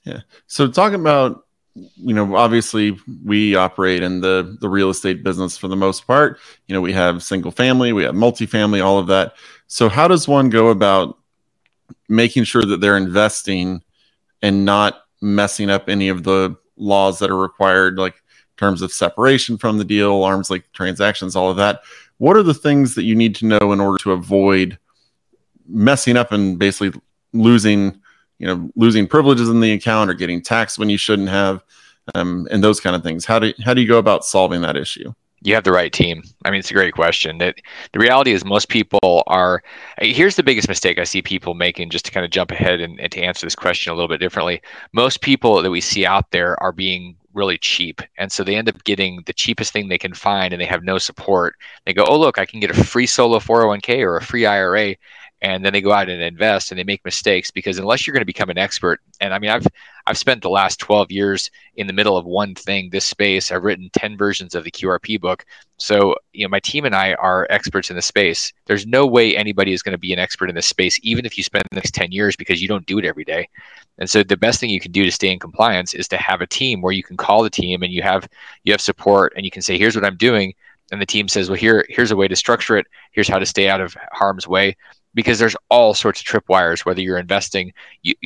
Yeah. 0.05 0.21
So 0.47 0.67
talking 0.67 0.99
about 0.99 1.45
you 1.75 2.13
know 2.13 2.35
obviously 2.35 2.97
we 3.23 3.55
operate 3.55 4.01
in 4.01 4.21
the 4.21 4.57
the 4.59 4.69
real 4.69 4.89
estate 4.89 5.23
business 5.23 5.57
for 5.57 5.67
the 5.67 5.75
most 5.75 6.05
part 6.07 6.39
you 6.67 6.73
know 6.73 6.81
we 6.81 6.91
have 6.91 7.23
single 7.23 7.51
family 7.51 7.93
we 7.93 8.03
have 8.03 8.15
multifamily 8.15 8.83
all 8.83 8.97
of 8.97 9.07
that 9.07 9.35
so 9.67 9.87
how 9.87 10.07
does 10.07 10.27
one 10.27 10.49
go 10.49 10.69
about 10.69 11.17
making 12.07 12.43
sure 12.43 12.63
that 12.63 12.81
they're 12.81 12.97
investing 12.97 13.81
and 14.41 14.65
not 14.65 15.03
messing 15.21 15.69
up 15.69 15.89
any 15.89 16.09
of 16.09 16.23
the 16.23 16.55
laws 16.79 17.19
that 17.19 17.29
are 17.29 17.37
required 17.37 17.97
like 17.97 18.15
terms 18.57 18.81
of 18.81 18.91
separation 18.91 19.57
from 19.57 19.77
the 19.77 19.85
deal 19.85 20.23
arms 20.23 20.49
like 20.49 20.69
transactions 20.73 21.35
all 21.35 21.49
of 21.49 21.57
that. 21.57 21.81
What 22.17 22.35
are 22.35 22.43
the 22.43 22.53
things 22.53 22.95
that 22.95 23.03
you 23.03 23.15
need 23.15 23.35
to 23.35 23.45
know 23.45 23.71
in 23.71 23.79
order 23.79 23.97
to 24.03 24.11
avoid 24.11 24.77
messing 25.67 26.17
up 26.17 26.31
and 26.31 26.57
basically 26.57 26.99
losing 27.31 27.99
you 28.39 28.47
know 28.47 28.69
losing 28.75 29.07
privileges 29.07 29.49
in 29.49 29.59
the 29.59 29.73
account 29.73 30.09
or 30.09 30.13
getting 30.13 30.41
taxed 30.41 30.79
when 30.79 30.89
you 30.89 30.97
shouldn't 30.97 31.29
have 31.29 31.63
um, 32.15 32.47
and 32.51 32.63
those 32.63 32.79
kind 32.79 32.95
of 32.95 33.03
things? 33.03 33.25
How 33.25 33.39
do 33.39 33.53
how 33.63 33.73
do 33.73 33.81
you 33.81 33.87
go 33.87 33.99
about 33.99 34.25
solving 34.25 34.61
that 34.61 34.75
issue 34.75 35.13
you 35.41 35.55
have 35.55 35.63
the 35.63 35.71
right 35.71 35.91
team. 35.91 36.23
I 36.45 36.51
mean, 36.51 36.59
it's 36.59 36.71
a 36.71 36.73
great 36.73 36.93
question. 36.93 37.37
That 37.37 37.55
the 37.93 37.99
reality 37.99 38.31
is 38.31 38.43
most 38.43 38.69
people 38.69 39.23
are. 39.27 39.63
Here's 39.99 40.35
the 40.35 40.43
biggest 40.43 40.67
mistake 40.67 40.99
I 40.99 41.03
see 41.03 41.21
people 41.21 41.53
making. 41.53 41.89
Just 41.89 42.05
to 42.05 42.11
kind 42.11 42.25
of 42.25 42.31
jump 42.31 42.51
ahead 42.51 42.81
and, 42.81 42.99
and 42.99 43.11
to 43.11 43.21
answer 43.21 43.45
this 43.45 43.55
question 43.55 43.91
a 43.91 43.95
little 43.95 44.09
bit 44.09 44.19
differently, 44.19 44.61
most 44.93 45.21
people 45.21 45.61
that 45.61 45.71
we 45.71 45.81
see 45.81 46.05
out 46.05 46.31
there 46.31 46.61
are 46.61 46.71
being 46.71 47.15
really 47.33 47.57
cheap, 47.57 48.01
and 48.17 48.31
so 48.31 48.43
they 48.43 48.55
end 48.55 48.67
up 48.67 48.83
getting 48.83 49.21
the 49.25 49.33
cheapest 49.33 49.71
thing 49.71 49.87
they 49.87 49.97
can 49.97 50.13
find, 50.13 50.53
and 50.53 50.61
they 50.61 50.65
have 50.65 50.83
no 50.83 50.97
support. 50.97 51.55
They 51.85 51.93
go, 51.93 52.05
"Oh, 52.05 52.19
look, 52.19 52.37
I 52.37 52.45
can 52.45 52.59
get 52.59 52.71
a 52.71 52.83
free 52.83 53.05
solo 53.05 53.39
401k 53.39 54.01
or 54.01 54.17
a 54.17 54.21
free 54.23 54.45
IRA," 54.45 54.95
and 55.41 55.63
then 55.63 55.73
they 55.73 55.81
go 55.81 55.91
out 55.91 56.09
and 56.09 56.21
invest 56.21 56.71
and 56.71 56.79
they 56.79 56.83
make 56.83 57.03
mistakes 57.05 57.51
because 57.51 57.79
unless 57.79 58.05
you're 58.05 58.13
going 58.13 58.21
to 58.21 58.25
become 58.25 58.49
an 58.49 58.57
expert 58.57 58.99
and 59.21 59.33
i 59.33 59.39
mean 59.39 59.49
i've 59.49 59.65
i've 60.05 60.17
spent 60.17 60.41
the 60.41 60.49
last 60.49 60.79
12 60.79 61.11
years 61.11 61.49
in 61.75 61.87
the 61.87 61.93
middle 61.93 62.17
of 62.17 62.25
one 62.25 62.53
thing 62.55 62.89
this 62.89 63.05
space 63.05 63.51
i've 63.51 63.63
written 63.63 63.89
10 63.93 64.17
versions 64.17 64.55
of 64.55 64.63
the 64.63 64.71
qrp 64.71 65.19
book. 65.19 65.45
So 65.77 66.15
you 66.33 66.45
know 66.45 66.49
my 66.49 66.59
team 66.59 66.85
and 66.85 66.95
i 66.95 67.13
are 67.13 67.47
experts 67.49 67.89
in 67.89 67.95
the 67.95 68.01
space. 68.01 68.51
There's 68.65 68.85
no 68.85 69.05
way 69.07 69.35
anybody 69.35 69.73
is 69.73 69.81
going 69.81 69.93
to 69.93 69.97
be 69.97 70.13
an 70.13 70.19
expert 70.19 70.49
in 70.49 70.55
this 70.55 70.67
space 70.67 70.99
even 71.03 71.25
if 71.25 71.37
you 71.37 71.43
spend 71.43 71.63
the 71.69 71.75
next 71.75 71.93
10 71.93 72.11
years 72.11 72.35
because 72.35 72.61
you 72.61 72.67
don't 72.67 72.85
do 72.85 72.99
it 72.99 73.05
every 73.05 73.23
day. 73.23 73.47
And 73.97 74.09
so 74.09 74.23
the 74.23 74.37
best 74.37 74.59
thing 74.59 74.69
you 74.69 74.79
can 74.79 74.91
do 74.91 75.05
to 75.05 75.11
stay 75.11 75.31
in 75.31 75.39
compliance 75.39 75.93
is 75.93 76.07
to 76.09 76.17
have 76.17 76.41
a 76.41 76.47
team 76.47 76.81
where 76.81 76.93
you 76.93 77.03
can 77.03 77.17
call 77.17 77.43
the 77.43 77.49
team 77.49 77.83
and 77.83 77.93
you 77.93 78.01
have 78.01 78.27
you 78.63 78.73
have 78.73 78.81
support 78.81 79.33
and 79.35 79.45
you 79.45 79.51
can 79.51 79.61
say 79.61 79.77
here's 79.77 79.95
what 79.95 80.05
i'm 80.05 80.17
doing. 80.17 80.53
And 80.91 81.01
the 81.01 81.05
team 81.05 81.27
says 81.27 81.49
well 81.49 81.57
here 81.57 81.85
here's 81.89 82.11
a 82.11 82.15
way 82.15 82.27
to 82.27 82.35
structure 82.35 82.77
it. 82.77 82.87
Here's 83.11 83.27
how 83.27 83.39
to 83.39 83.45
stay 83.45 83.69
out 83.69 83.81
of 83.81 83.95
harm's 84.11 84.47
way 84.47 84.75
because 85.13 85.39
there's 85.39 85.55
all 85.69 85.93
sorts 85.93 86.19
of 86.21 86.25
tripwires 86.25 86.85
whether 86.85 87.01
you're 87.01 87.17
investing 87.17 87.73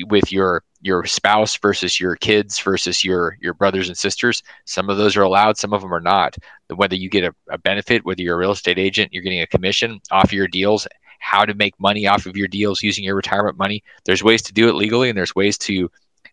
with 0.08 0.32
your 0.32 0.64
your 0.82 1.06
spouse 1.06 1.58
versus 1.58 2.00
your 2.00 2.16
kids 2.16 2.60
versus 2.60 3.04
your 3.04 3.38
your 3.42 3.54
brothers 3.54 3.88
and 3.88 3.98
sisters 3.98 4.44
some 4.66 4.90
of 4.90 4.98
those 4.98 5.16
are 5.16 5.22
allowed 5.22 5.58
some 5.58 5.74
of 5.74 5.82
them 5.82 5.94
are 5.94 6.00
not. 6.00 6.38
Whether 6.74 6.96
you 6.96 7.10
get 7.10 7.24
a, 7.24 7.36
a 7.50 7.58
benefit 7.58 8.06
whether 8.06 8.22
you're 8.22 8.36
a 8.36 8.40
real 8.40 8.52
estate 8.52 8.80
agent 8.80 9.14
you're 9.14 9.24
getting 9.24 9.42
a 9.42 9.48
commission 9.48 10.02
off 10.12 10.26
of 10.26 10.34
your 10.34 10.48
deals 10.48 10.88
how 11.20 11.46
to 11.46 11.54
make 11.54 11.80
money 11.80 12.06
off 12.06 12.26
of 12.26 12.36
your 12.36 12.48
deals 12.48 12.84
using 12.84 13.04
your 13.04 13.16
retirement 13.16 13.58
money 13.58 13.84
there's 14.06 14.24
ways 14.24 14.42
to 14.42 14.54
do 14.54 14.68
it 14.68 14.76
legally 14.76 15.10
and 15.10 15.18
there's 15.18 15.36
ways 15.36 15.58
to 15.58 15.90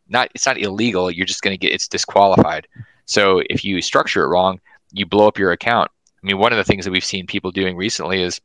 not 0.09 0.29
it's 0.35 0.47
not 0.47 0.59
illegal 0.59 1.11
you're 1.11 1.27
just 1.27 1.43
going 1.43 1.55
to 1.55 1.59
get 1.59 1.73
it's 1.73 1.89
disqualified. 1.89 2.67
So 3.05 3.43
if 3.51 3.65
you 3.65 3.81
structure 3.83 4.25
it 4.25 4.29
wrong 4.29 4.61
you 4.93 5.07
blow 5.07 5.29
up 5.29 5.39
your 5.39 5.53
account. 5.53 5.91
I 6.23 6.27
mean 6.27 6.39
one 6.39 6.53
of 6.53 6.59
the 6.59 6.65
things 6.65 6.85
that 6.85 6.91
we've 6.91 7.05
seen 7.05 7.27
people 7.27 7.53
doing 7.53 7.77
recently 7.77 8.21
is 8.23 8.41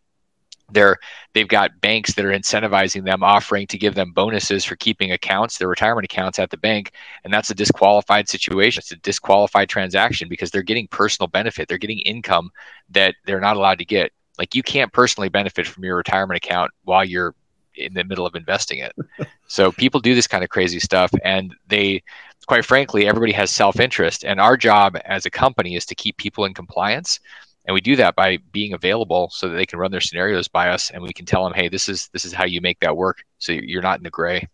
they're 0.72 0.98
they've 1.34 1.48
got 1.48 1.80
banks 1.82 2.14
that 2.14 2.26
are 2.26 2.32
incentivizing 2.32 3.06
them 3.06 3.24
offering 3.24 3.68
to 3.68 3.78
give 3.78 3.96
them 3.96 4.12
bonuses 4.12 4.66
for 4.66 4.76
keeping 4.76 5.12
accounts 5.12 5.58
their 5.58 5.68
retirement 5.68 6.06
accounts 6.06 6.40
at 6.40 6.50
the 6.50 6.58
bank. 6.58 6.92
And 7.24 7.34
that's 7.34 7.50
a 7.50 7.56
disqualified 7.56 8.28
situation. 8.28 8.82
It's 8.82 8.92
a 8.92 8.98
disqualified 8.98 9.70
transaction 9.70 10.28
because 10.28 10.52
they're 10.52 10.64
getting 10.64 10.88
personal 10.88 11.28
benefit. 11.28 11.68
They're 11.68 11.78
getting 11.78 12.00
income 12.00 12.52
that 12.90 13.16
they're 13.26 13.42
not 13.42 13.58
allowed 13.58 13.80
to 13.80 13.86
get. 13.86 14.12
Like 14.38 14.56
you 14.56 14.64
can't 14.64 14.92
personally 14.92 15.30
benefit 15.30 15.68
from 15.68 15.84
your 15.84 15.98
retirement 15.98 16.38
account 16.38 16.72
while 16.84 17.06
you're 17.06 17.36
in 17.76 17.94
the 17.94 18.04
middle 18.04 18.26
of 18.26 18.36
investing 18.36 18.80
it. 18.80 18.94
So 19.48 19.72
people 19.72 20.00
do 20.00 20.16
this 20.16 20.26
kind 20.26 20.44
of 20.44 20.50
crazy 20.50 20.80
stuff 20.80 21.12
and 21.24 21.54
they 21.68 22.02
quite 22.48 22.66
frankly 22.66 23.08
everybody 23.08 23.32
has 23.34 23.52
self-interest. 23.52 24.26
And 24.26 24.40
our 24.40 24.58
job 24.58 24.98
as 25.06 25.28
a 25.28 25.30
company 25.30 25.76
is 25.76 25.86
to 25.86 25.96
keep 25.96 26.18
people 26.18 26.46
in 26.46 26.56
compliance 26.56 27.20
and 27.66 27.74
we 27.74 27.82
do 27.82 27.96
that 27.96 28.16
by 28.16 28.38
being 28.52 28.74
available 28.74 29.30
so 29.32 29.50
that 29.50 29.56
they 29.56 29.66
can 29.66 29.80
run 29.80 29.92
their 29.92 30.02
scenarios 30.02 30.48
by 30.48 30.70
us 30.70 30.92
and 30.92 31.02
we 31.02 31.14
can 31.14 31.26
tell 31.26 31.44
them 31.44 31.54
hey 31.54 31.68
this 31.68 31.90
is 31.90 32.10
this 32.14 32.26
is 32.26 32.34
how 32.34 32.46
you 32.46 32.62
make 32.62 32.80
that 32.80 32.96
work. 32.96 33.24
So 33.40 33.52
you're 33.52 33.82
not 33.82 33.98
in 33.98 34.04
the 34.04 34.10
gray. 34.10 34.48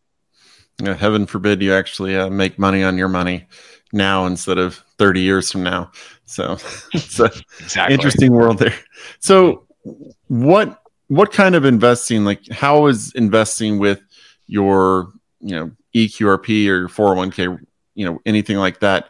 Yeah, 0.81 0.95
heaven 0.95 1.25
forbid 1.25 1.61
you 1.61 1.73
actually 1.73 2.17
uh, 2.17 2.29
make 2.29 2.57
money 2.57 2.83
on 2.83 2.97
your 2.97 3.09
money 3.09 3.47
now 3.93 4.25
instead 4.25 4.57
of 4.57 4.83
30 4.97 5.21
years 5.21 5.51
from 5.51 5.63
now. 5.63 5.91
So 6.25 6.53
it's 6.93 7.19
an 7.19 7.29
exactly. 7.59 7.93
interesting 7.93 8.31
world 8.31 8.57
there. 8.57 8.75
So 9.19 9.67
what 10.27 10.81
what 11.07 11.31
kind 11.31 11.55
of 11.55 11.65
investing 11.65 12.23
like 12.23 12.47
how 12.49 12.85
is 12.87 13.11
investing 13.13 13.79
with 13.79 14.01
your 14.47 15.11
you 15.41 15.55
know 15.55 15.71
eqrp 15.95 16.47
or 16.47 16.51
your 16.51 16.87
401k 16.87 17.59
you 17.95 18.05
know 18.05 18.19
anything 18.25 18.57
like 18.57 18.79
that? 18.79 19.09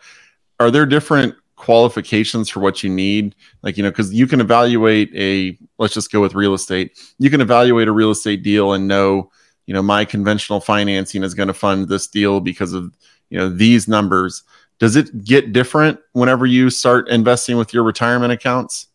Are 0.59 0.71
there 0.71 0.85
different 0.85 1.35
qualifications 1.61 2.49
for 2.49 2.59
what 2.59 2.83
you 2.83 2.89
need. 2.89 3.35
Like 3.61 3.77
you 3.77 3.83
know 3.83 3.91
because 3.91 4.13
you 4.13 4.27
can 4.27 4.41
evaluate 4.41 5.11
a 5.15 5.57
let's 5.77 5.93
just 5.93 6.11
go 6.11 6.19
with 6.19 6.33
real 6.33 6.53
estate. 6.53 6.99
You 7.19 7.29
can 7.29 7.39
evaluate 7.39 7.87
a 7.87 7.91
real 7.91 8.11
estate 8.11 8.43
deal 8.43 8.73
and 8.73 8.87
know 8.87 9.31
you 9.67 9.73
know 9.73 9.83
my 9.83 10.03
conventional 10.03 10.59
financing 10.59 11.23
is 11.23 11.35
going 11.35 11.47
to 11.47 11.53
fund 11.53 11.87
this 11.87 12.07
deal 12.07 12.39
because 12.39 12.73
of 12.73 12.93
you 13.29 13.37
know 13.37 13.47
these 13.47 13.87
numbers. 13.87 14.43
Does 14.79 14.95
it 14.95 15.23
get 15.23 15.53
different 15.53 15.99
whenever 16.13 16.47
you 16.47 16.71
start 16.71 17.07
investing 17.09 17.57
with 17.57 17.71
your 17.73 17.83
retirement 17.83 18.33
accounts 18.33 18.87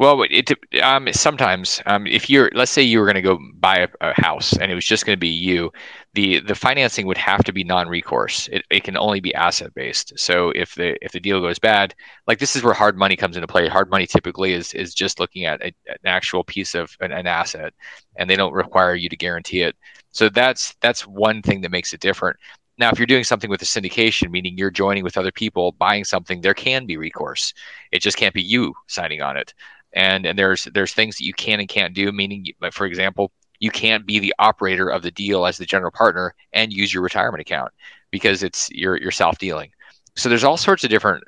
well, 0.00 0.24
it 0.30 0.50
um, 0.82 1.12
sometimes 1.12 1.82
um, 1.84 2.06
if 2.06 2.30
you're 2.30 2.50
let's 2.54 2.70
say 2.70 2.80
you 2.80 2.98
were 3.00 3.04
going 3.04 3.16
to 3.16 3.20
go 3.20 3.38
buy 3.56 3.80
a, 3.80 3.88
a, 4.00 4.14
house 4.18 4.56
and 4.56 4.72
it 4.72 4.74
was 4.74 4.86
just 4.86 5.04
going 5.04 5.14
to 5.14 5.20
be 5.20 5.28
you, 5.28 5.70
the 6.14 6.40
the 6.40 6.54
financing 6.54 7.06
would 7.06 7.18
have 7.18 7.44
to 7.44 7.52
be 7.52 7.64
non-recourse. 7.64 8.48
It, 8.50 8.64
it 8.70 8.82
can 8.82 8.96
only 8.96 9.20
be 9.20 9.34
asset 9.34 9.74
based. 9.74 10.18
So 10.18 10.52
if 10.56 10.74
the 10.74 10.96
if 11.04 11.12
the 11.12 11.20
deal 11.20 11.42
goes 11.42 11.58
bad, 11.58 11.94
like 12.26 12.38
this 12.38 12.56
is 12.56 12.62
where 12.62 12.72
hard 12.72 12.96
money 12.96 13.14
comes 13.14 13.36
into 13.36 13.46
play. 13.46 13.68
Hard 13.68 13.90
money 13.90 14.06
typically 14.06 14.54
is 14.54 14.72
is 14.72 14.94
just 14.94 15.20
looking 15.20 15.44
at 15.44 15.60
a, 15.60 15.66
an 15.66 15.98
actual 16.06 16.44
piece 16.44 16.74
of 16.74 16.96
an, 17.00 17.12
an 17.12 17.26
asset, 17.26 17.74
and 18.16 18.30
they 18.30 18.36
don't 18.36 18.54
require 18.54 18.94
you 18.94 19.10
to 19.10 19.16
guarantee 19.16 19.60
it. 19.60 19.76
So 20.12 20.30
that's 20.30 20.74
that's 20.80 21.06
one 21.06 21.42
thing 21.42 21.60
that 21.60 21.72
makes 21.72 21.92
it 21.92 22.00
different. 22.00 22.38
Now, 22.78 22.88
if 22.90 22.98
you're 22.98 23.04
doing 23.04 23.24
something 23.24 23.50
with 23.50 23.60
a 23.60 23.66
syndication, 23.66 24.30
meaning 24.30 24.56
you're 24.56 24.70
joining 24.70 25.04
with 25.04 25.18
other 25.18 25.32
people 25.32 25.72
buying 25.72 26.04
something, 26.04 26.40
there 26.40 26.54
can 26.54 26.86
be 26.86 26.96
recourse. 26.96 27.52
It 27.92 28.00
just 28.00 28.16
can't 28.16 28.32
be 28.32 28.40
you 28.40 28.72
signing 28.86 29.20
on 29.20 29.36
it 29.36 29.52
and 29.92 30.26
and 30.26 30.38
there's 30.38 30.64
there's 30.74 30.92
things 30.92 31.16
that 31.16 31.24
you 31.24 31.32
can 31.32 31.60
and 31.60 31.68
can't 31.68 31.94
do 31.94 32.12
meaning 32.12 32.46
for 32.72 32.86
example 32.86 33.32
you 33.58 33.70
can't 33.70 34.06
be 34.06 34.18
the 34.18 34.34
operator 34.38 34.88
of 34.88 35.02
the 35.02 35.10
deal 35.10 35.44
as 35.46 35.58
the 35.58 35.66
general 35.66 35.90
partner 35.90 36.34
and 36.52 36.72
use 36.72 36.92
your 36.92 37.02
retirement 37.02 37.40
account 37.40 37.72
because 38.10 38.42
it's 38.42 38.70
you're 38.70 38.96
you're 38.96 39.10
self 39.10 39.38
dealing 39.38 39.70
so 40.16 40.28
there's 40.28 40.44
all 40.44 40.56
sorts 40.56 40.84
of 40.84 40.90
different 40.90 41.24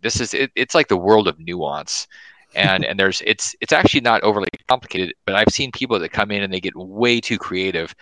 this 0.00 0.20
is 0.20 0.34
it, 0.34 0.50
it's 0.54 0.74
like 0.74 0.88
the 0.88 0.96
world 0.96 1.28
of 1.28 1.38
nuance. 1.38 2.06
And 2.54 2.84
and 2.84 3.00
there's 3.00 3.22
it's 3.24 3.56
it's 3.62 3.72
actually 3.72 4.02
not 4.02 4.22
overly 4.22 4.48
complicated 4.68 5.14
but 5.24 5.34
i've 5.34 5.48
seen 5.48 5.72
people 5.72 5.98
that 5.98 6.10
come 6.10 6.30
in 6.30 6.42
and 6.42 6.52
they 6.52 6.60
get 6.60 6.76
way 6.76 7.18
too 7.18 7.38
creative 7.38 7.94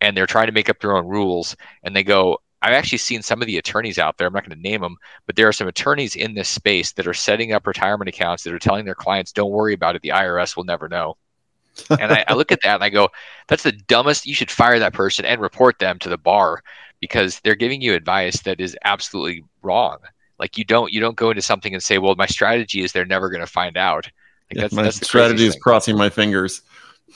and 0.00 0.16
they're 0.16 0.26
trying 0.26 0.46
to 0.46 0.52
make 0.52 0.70
up 0.70 0.80
their 0.80 0.96
own 0.96 1.06
rules 1.06 1.54
and 1.82 1.94
they 1.94 2.02
go 2.02 2.38
I've 2.62 2.74
actually 2.74 2.98
seen 2.98 3.22
some 3.22 3.40
of 3.40 3.46
the 3.46 3.56
attorneys 3.56 3.98
out 3.98 4.18
there. 4.18 4.26
I'm 4.26 4.34
not 4.34 4.46
going 4.46 4.56
to 4.56 4.68
name 4.68 4.82
them, 4.82 4.96
but 5.26 5.36
there 5.36 5.48
are 5.48 5.52
some 5.52 5.68
attorneys 5.68 6.14
in 6.14 6.34
this 6.34 6.48
space 6.48 6.92
that 6.92 7.06
are 7.06 7.14
setting 7.14 7.52
up 7.52 7.66
retirement 7.66 8.08
accounts 8.08 8.42
that 8.42 8.52
are 8.52 8.58
telling 8.58 8.84
their 8.84 8.94
clients, 8.94 9.32
"Don't 9.32 9.50
worry 9.50 9.72
about 9.72 9.96
it. 9.96 10.02
The 10.02 10.10
IRS 10.10 10.56
will 10.56 10.64
never 10.64 10.88
know." 10.88 11.16
and 11.88 12.12
I, 12.12 12.24
I, 12.28 12.34
look 12.34 12.52
at 12.52 12.60
that 12.62 12.74
and 12.76 12.84
I 12.84 12.90
go, 12.90 13.08
"That's 13.48 13.62
the 13.62 13.72
dumbest. 13.72 14.26
You 14.26 14.34
should 14.34 14.50
fire 14.50 14.78
that 14.78 14.92
person 14.92 15.24
and 15.24 15.40
report 15.40 15.78
them 15.78 15.98
to 16.00 16.08
the 16.08 16.18
bar 16.18 16.62
because 17.00 17.40
they're 17.40 17.54
giving 17.54 17.80
you 17.80 17.94
advice 17.94 18.42
that 18.42 18.60
is 18.60 18.76
absolutely 18.84 19.44
wrong. 19.62 19.98
Like 20.38 20.58
you 20.58 20.64
don't 20.64 20.92
you 20.92 21.00
don't 21.00 21.16
go 21.16 21.30
into 21.30 21.42
something 21.42 21.72
and 21.72 21.82
say, 21.82 21.98
"Well, 21.98 22.14
my 22.16 22.26
strategy 22.26 22.82
is 22.82 22.92
they're 22.92 23.06
never 23.06 23.30
going 23.30 23.40
to 23.40 23.46
find 23.46 23.76
out." 23.76 24.06
Like 24.50 24.56
yeah, 24.56 24.62
that's, 24.62 24.74
my 24.74 24.82
that's 24.82 25.06
strategy 25.06 25.46
is 25.46 25.56
crossing 25.56 25.96
my 25.96 26.10
fingers 26.10 26.62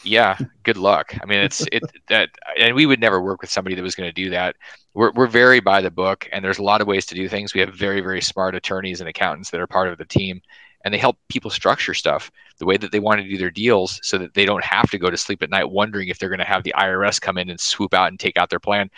yeah 0.03 0.39
good 0.63 0.77
luck. 0.77 1.15
I 1.23 1.27
mean 1.27 1.41
it's 1.41 1.65
it 1.73 1.83
that 2.09 2.31
and 2.59 2.75
we 2.75 2.87
would 2.87 3.01
never 3.01 3.23
work 3.23 3.41
with 3.41 3.51
somebody 3.51 3.77
that 3.77 3.83
was 3.83 3.95
going 3.95 4.09
to 4.09 4.13
do 4.13 4.31
that. 4.31 4.57
We're, 4.95 5.13
we're 5.13 5.27
very 5.27 5.61
by 5.61 5.81
the 5.81 5.91
book 5.91 6.29
and 6.33 6.45
there's 6.45 6.59
a 6.59 6.63
lot 6.63 6.81
of 6.81 6.87
ways 6.87 7.07
to 7.07 7.15
do 7.15 7.29
things. 7.29 7.55
We 7.55 7.61
have 7.61 7.75
very 7.75 8.01
very 8.01 8.21
smart 8.21 8.55
attorneys 8.55 9.01
and 9.01 9.09
accountants 9.09 9.51
that 9.51 9.61
are 9.61 9.67
part 9.67 9.89
of 9.89 9.99
the 9.99 10.05
team 10.05 10.41
and 10.85 10.93
they 10.93 10.99
help 10.99 11.17
people 11.29 11.51
structure 11.51 11.95
stuff 11.95 12.31
the 12.59 12.67
way 12.67 12.77
that 12.77 12.93
they 12.93 13.01
want 13.01 13.21
to 13.21 13.29
do 13.29 13.39
their 13.39 13.51
deals 13.51 13.99
so 14.03 14.19
that 14.19 14.35
they 14.35 14.45
don't 14.45 14.65
have 14.65 14.91
to 14.91 14.99
go 14.99 15.11
to 15.11 15.17
sleep 15.17 15.43
at 15.43 15.51
night 15.51 15.71
wondering 15.71 16.09
if 16.09 16.19
they're 16.19 16.29
going 16.29 16.39
to 16.39 16.45
have 16.45 16.63
the 16.63 16.75
IRS 16.77 17.21
come 17.21 17.39
in 17.39 17.51
and 17.51 17.59
swoop 17.59 17.95
out 17.95 18.09
and 18.09 18.21
take 18.21 18.37
out 18.37 18.51
their 18.51 18.61
plan. 18.61 18.91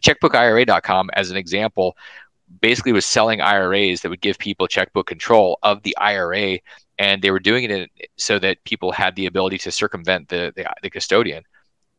Checkbookira.com, 0.00 1.10
as 1.14 1.30
an 1.30 1.36
example, 1.36 1.96
basically 2.60 2.92
was 2.92 3.06
selling 3.06 3.40
IRAs 3.40 4.00
that 4.00 4.08
would 4.08 4.20
give 4.20 4.38
people 4.38 4.66
checkbook 4.66 5.06
control 5.06 5.58
of 5.62 5.82
the 5.82 5.96
IRA, 5.98 6.58
and 6.98 7.22
they 7.22 7.30
were 7.30 7.40
doing 7.40 7.64
it 7.64 7.90
so 8.16 8.38
that 8.38 8.62
people 8.64 8.92
had 8.92 9.16
the 9.16 9.26
ability 9.26 9.58
to 9.58 9.70
circumvent 9.70 10.28
the, 10.28 10.52
the, 10.56 10.64
the 10.82 10.90
custodian 10.90 11.44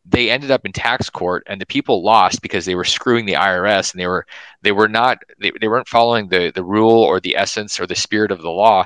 they 0.06 0.30
ended 0.30 0.52
up 0.52 0.66
in 0.66 0.72
tax 0.72 1.10
court 1.10 1.44
and 1.48 1.60
the 1.60 1.66
people 1.66 2.04
lost 2.04 2.42
because 2.42 2.66
they 2.66 2.76
were 2.76 2.84
screwing 2.84 3.26
the 3.26 3.34
IRS 3.34 3.92
and 3.92 4.00
they 4.00 4.08
were 4.08 4.26
they 4.62 4.72
were 4.72 4.88
not 4.88 5.18
they, 5.42 5.52
they 5.60 5.68
weren't 5.68 5.88
following 5.88 6.28
the 6.28 6.52
the 6.54 6.64
rule 6.64 7.02
or 7.02 7.20
the 7.20 7.36
essence 7.36 7.80
or 7.80 7.88
the 7.88 7.96
spirit 7.96 8.32
of 8.32 8.42
the 8.42 8.50
law. 8.50 8.84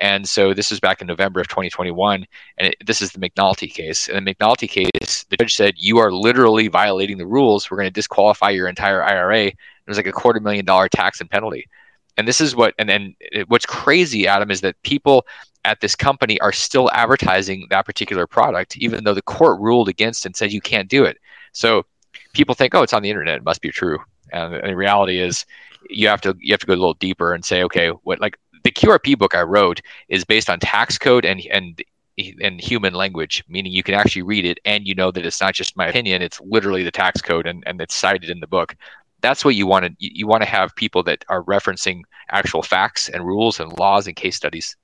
And 0.00 0.28
so 0.28 0.54
this 0.54 0.70
was 0.70 0.78
back 0.78 1.00
in 1.00 1.08
November 1.08 1.40
of 1.40 1.48
2021 1.48 2.24
and 2.58 2.68
it, 2.68 2.76
this 2.86 3.02
is 3.02 3.10
the 3.12 3.18
McNulty 3.18 3.72
case. 3.72 4.08
And 4.08 4.26
the 4.26 4.34
McNulty 4.34 4.68
case 4.68 5.24
the 5.30 5.36
judge 5.38 5.54
said 5.54 5.74
you 5.76 5.98
are 5.98 6.12
literally 6.12 6.68
violating 6.68 7.18
the 7.18 7.26
rules. 7.26 7.70
We're 7.70 7.78
going 7.78 7.88
to 7.88 7.92
disqualify 7.92 8.50
your 8.50 8.68
entire 8.68 9.02
IRA 9.02 9.46
it 9.46 9.56
was 9.86 9.96
like 9.96 10.06
a 10.06 10.12
quarter 10.12 10.40
million 10.40 10.66
dollar 10.66 10.88
tax 10.88 11.20
and 11.20 11.30
penalty 11.30 11.66
and 12.18 12.28
this 12.28 12.40
is 12.40 12.54
what 12.54 12.74
and 12.78 12.88
then 12.88 13.14
what's 13.46 13.64
crazy 13.64 14.26
adam 14.26 14.50
is 14.50 14.60
that 14.60 14.80
people 14.82 15.26
at 15.64 15.80
this 15.80 15.94
company 15.94 16.40
are 16.40 16.52
still 16.52 16.90
advertising 16.92 17.66
that 17.70 17.84
particular 17.84 18.26
product, 18.26 18.76
even 18.78 19.04
though 19.04 19.14
the 19.14 19.22
court 19.22 19.60
ruled 19.60 19.88
against 19.88 20.24
and 20.24 20.34
said 20.34 20.52
you 20.52 20.60
can't 20.60 20.88
do 20.88 21.04
it. 21.04 21.18
So 21.52 21.84
people 22.32 22.54
think, 22.54 22.74
oh, 22.74 22.82
it's 22.82 22.94
on 22.94 23.02
the 23.02 23.10
internet, 23.10 23.36
it 23.36 23.44
must 23.44 23.60
be 23.60 23.70
true. 23.70 23.98
And 24.32 24.54
the 24.54 24.76
reality 24.76 25.20
is, 25.20 25.44
you 25.90 26.08
have 26.08 26.20
to 26.22 26.36
you 26.40 26.52
have 26.52 26.60
to 26.60 26.66
go 26.66 26.72
a 26.72 26.74
little 26.74 26.94
deeper 26.94 27.34
and 27.34 27.44
say, 27.44 27.62
okay, 27.62 27.88
what 27.88 28.20
like 28.20 28.38
the 28.64 28.72
QRP 28.72 29.18
book 29.18 29.34
I 29.34 29.42
wrote 29.42 29.80
is 30.08 30.24
based 30.24 30.50
on 30.50 30.58
tax 30.58 30.98
code 30.98 31.24
and 31.24 31.40
and 31.50 31.82
and 32.42 32.60
human 32.60 32.94
language, 32.94 33.44
meaning 33.48 33.72
you 33.72 33.82
can 33.82 33.94
actually 33.94 34.22
read 34.22 34.44
it 34.44 34.58
and 34.64 34.86
you 34.86 34.94
know 34.94 35.12
that 35.12 35.24
it's 35.24 35.40
not 35.40 35.54
just 35.54 35.76
my 35.76 35.86
opinion; 35.86 36.20
it's 36.20 36.40
literally 36.40 36.82
the 36.82 36.90
tax 36.90 37.22
code 37.22 37.46
and 37.46 37.62
and 37.66 37.80
it's 37.80 37.94
cited 37.94 38.28
in 38.28 38.40
the 38.40 38.46
book. 38.46 38.74
That's 39.20 39.44
what 39.44 39.54
you 39.54 39.66
want 39.66 39.86
to 39.86 39.92
you 39.98 40.26
want 40.26 40.42
to 40.42 40.48
have 40.48 40.74
people 40.76 41.02
that 41.04 41.24
are 41.28 41.42
referencing 41.44 42.02
actual 42.30 42.62
facts 42.62 43.08
and 43.08 43.24
rules 43.24 43.58
and 43.60 43.76
laws 43.78 44.06
and 44.06 44.14
case 44.14 44.36
studies. 44.36 44.76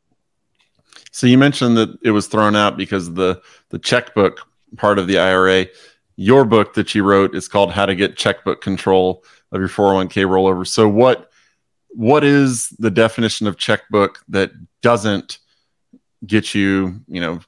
So 1.11 1.27
you 1.27 1.39
mentioned 1.39 1.77
that 1.77 1.97
it 2.03 2.11
was 2.11 2.27
thrown 2.27 2.57
out 2.57 2.77
because 2.77 3.15
the 3.15 3.41
the 3.71 3.79
checkbook 3.79 4.41
part 4.77 4.99
of 4.99 5.07
the 5.07 5.19
IRA. 5.19 5.67
Your 6.17 6.45
book 6.45 6.75
that 6.75 6.95
you 6.95 7.03
wrote 7.03 7.35
is 7.35 7.49
called 7.49 7.73
How 7.73 7.87
to 7.87 7.95
Get 7.95 8.17
Checkbook 8.17 8.61
Control 8.61 9.25
of 9.51 9.61
Your 9.61 9.69
401k 9.69 10.27
Rollover. 10.27 10.67
So 10.67 10.89
what 10.89 11.31
what 11.91 12.25
is 12.25 12.71
the 12.79 12.91
definition 12.91 13.47
of 13.47 13.57
checkbook 13.57 14.21
that 14.29 14.51
doesn't 14.83 15.39
get 16.27 16.55
you, 16.55 17.01
you 17.07 17.21
know, 17.21 17.41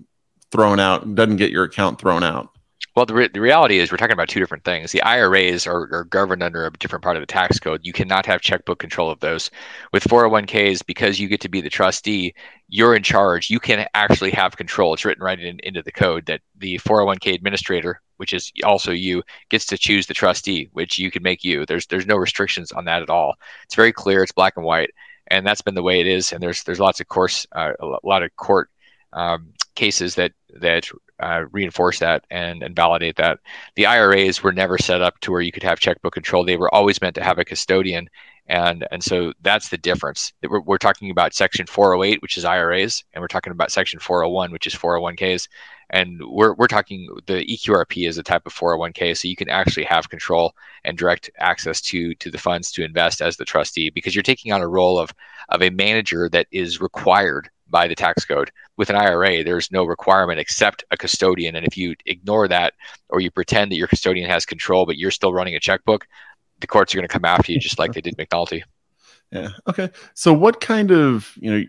thrown 0.53 0.79
out, 0.79 1.15
doesn't 1.15 1.37
get 1.37 1.51
your 1.51 1.65
account 1.65 2.01
thrown 2.01 2.23
out? 2.23 2.56
Well, 2.97 3.05
the, 3.05 3.13
re- 3.13 3.29
the 3.29 3.43
reality 3.43 3.79
is 3.79 3.93
we're 3.93 3.99
talking 3.99 4.15
about 4.15 4.31
two 4.31 4.41
different 4.41 4.65
things. 4.65 4.91
The 4.91 5.03
IRAs 5.03 5.67
are, 5.67 5.87
are 5.93 6.05
governed 6.05 6.43
under 6.43 6.65
a 6.65 6.71
different 6.71 7.05
part 7.05 7.17
of 7.17 7.21
the 7.21 7.27
tax 7.27 7.61
code. 7.61 7.83
You 7.85 7.93
cannot 7.93 8.25
have 8.25 8.41
checkbook 8.41 8.79
control 8.79 9.11
of 9.11 9.21
those. 9.21 9.51
With 9.93 10.03
401ks, 10.05 10.85
because 10.87 11.21
you 11.21 11.29
get 11.29 11.43
to 11.43 11.51
be 11.51 11.61
the 11.61 11.69
trustee, 11.69 12.35
you're 12.69 12.97
in 12.97 13.03
charge. 13.03 13.51
You 13.51 13.61
can 13.61 13.87
actually 13.93 14.31
have 14.31 14.57
control. 14.57 14.95
It's 14.95 15.05
written 15.05 15.23
right 15.23 15.39
in, 15.39 15.61
into 15.63 15.83
the 15.83 15.93
code 15.93 16.25
that 16.25 16.41
the 16.57 16.79
401k 16.79 17.35
administrator, 17.35 18.01
which 18.17 18.33
is 18.33 18.51
also 18.65 18.93
you, 18.93 19.23
gets 19.51 19.67
to 19.67 19.77
choose 19.77 20.07
the 20.07 20.15
trustee, 20.15 20.71
which 20.73 20.99
you 20.99 21.11
can 21.11 21.23
make 21.23 21.45
you. 21.45 21.67
There's 21.67 21.87
there's 21.89 22.07
no 22.07 22.17
restrictions 22.17 22.73
on 22.73 22.87
that 22.87 23.03
at 23.03 23.11
all. 23.11 23.35
It's 23.65 23.75
very 23.75 23.93
clear. 23.93 24.23
It's 24.23 24.33
black 24.33 24.55
and 24.57 24.65
white, 24.65 24.91
and 25.27 25.47
that's 25.47 25.61
been 25.61 25.75
the 25.75 25.83
way 25.83 26.01
it 26.01 26.07
is. 26.07 26.33
And 26.33 26.43
there's 26.43 26.65
there's 26.65 26.81
lots 26.81 27.01
of 27.01 27.09
course 27.09 27.47
uh, 27.53 27.73
a 27.79 27.99
lot 28.05 28.23
of 28.23 28.35
court 28.37 28.71
um, 29.13 29.53
cases 29.75 30.15
that 30.15 30.33
that 30.61 30.89
uh, 31.21 31.45
reinforce 31.53 31.99
that 32.01 32.25
and, 32.31 32.63
and 32.63 32.77
validate 32.77 33.17
that. 33.17 33.39
The 33.75 33.87
IRAs 33.87 34.43
were 34.43 34.53
never 34.53 34.79
set 34.79 35.03
up 35.03 35.19
to 35.21 35.33
where 35.33 35.41
you 35.41 35.53
could 35.53 35.63
have 35.63 35.81
checkbook 35.81 36.15
control. 36.15 36.45
They 36.45 36.57
were 36.57 36.75
always 36.75 37.01
meant 37.01 37.15
to 37.17 37.25
have 37.25 37.39
a 37.39 37.45
custodian. 37.45 38.09
And, 38.49 38.87
and 38.91 39.03
so 39.03 39.33
that's 39.43 39.71
the 39.71 39.79
difference. 39.79 40.33
We're, 40.49 40.61
we're 40.61 40.79
talking 40.79 41.11
about 41.11 41.35
Section 41.35 41.67
408, 41.67 42.23
which 42.23 42.37
is 42.37 42.45
IRAs, 42.45 43.03
and 43.13 43.21
we're 43.21 43.29
talking 43.29 43.51
about 43.51 43.73
Section 43.73 43.99
401, 43.99 44.53
which 44.53 44.67
is 44.67 44.75
401ks. 44.75 45.49
And 45.91 46.21
we're, 46.25 46.55
we're 46.55 46.67
talking 46.67 47.09
the 47.27 47.45
EQRP 47.45 48.09
is 48.09 48.19
a 48.19 48.23
type 48.23 48.47
of 48.47 48.55
401k, 48.55 49.17
so 49.17 49.29
you 49.29 49.37
can 49.37 49.49
actually 49.49 49.85
have 49.85 50.11
control 50.11 50.55
and 50.85 50.99
direct 50.99 51.31
access 51.39 51.81
to 51.83 52.15
to 52.17 52.31
the 52.31 52.39
funds 52.39 52.73
to 52.73 52.85
invest 52.85 53.21
as 53.21 53.37
the 53.37 53.45
trustee 53.45 53.91
because 53.91 54.15
you're 54.15 54.23
taking 54.23 54.53
on 54.53 54.63
a 54.63 54.69
role 54.69 54.99
of 54.99 55.15
of 55.51 55.63
a 55.63 55.71
manager 55.71 56.29
that 56.29 56.49
is 56.51 56.81
required 56.81 57.51
by 57.69 57.89
the 57.89 57.95
tax 57.95 58.25
code. 58.25 58.51
With 58.77 58.91
an 58.91 58.97
IRA, 58.97 59.43
there's 59.43 59.73
no 59.73 59.85
requirement 59.85 60.39
except 60.39 60.85
a 60.91 60.97
custodian. 60.97 61.57
And 61.57 61.67
if 61.67 61.77
you 61.77 61.95
ignore 62.07 62.49
that 62.49 62.75
or 63.09 63.21
you 63.21 63.31
pretend 63.31 63.73
that 63.73 63.77
your 63.77 63.89
custodian 63.89 64.29
has 64.29 64.45
control, 64.45 64.87
but 64.87 64.99
you're 64.99 65.11
still 65.11 65.33
running 65.33 65.55
a 65.55 65.61
checkbook, 65.61 66.07
the 66.61 66.67
courts 66.67 66.95
are 66.95 66.99
going 66.99 67.09
to 67.09 67.13
come 67.13 67.25
after 67.25 67.53
you 67.53 67.59
just 67.59 67.79
like 67.79 67.93
they 67.93 68.01
did 68.01 68.17
McNulty. 68.17 68.63
Yeah. 69.33 69.51
Okay. 69.69 69.91
So, 70.15 70.33
what 70.33 70.61
kind 70.61 70.91
of, 70.91 71.33
you 71.37 71.51
know, 71.51 71.65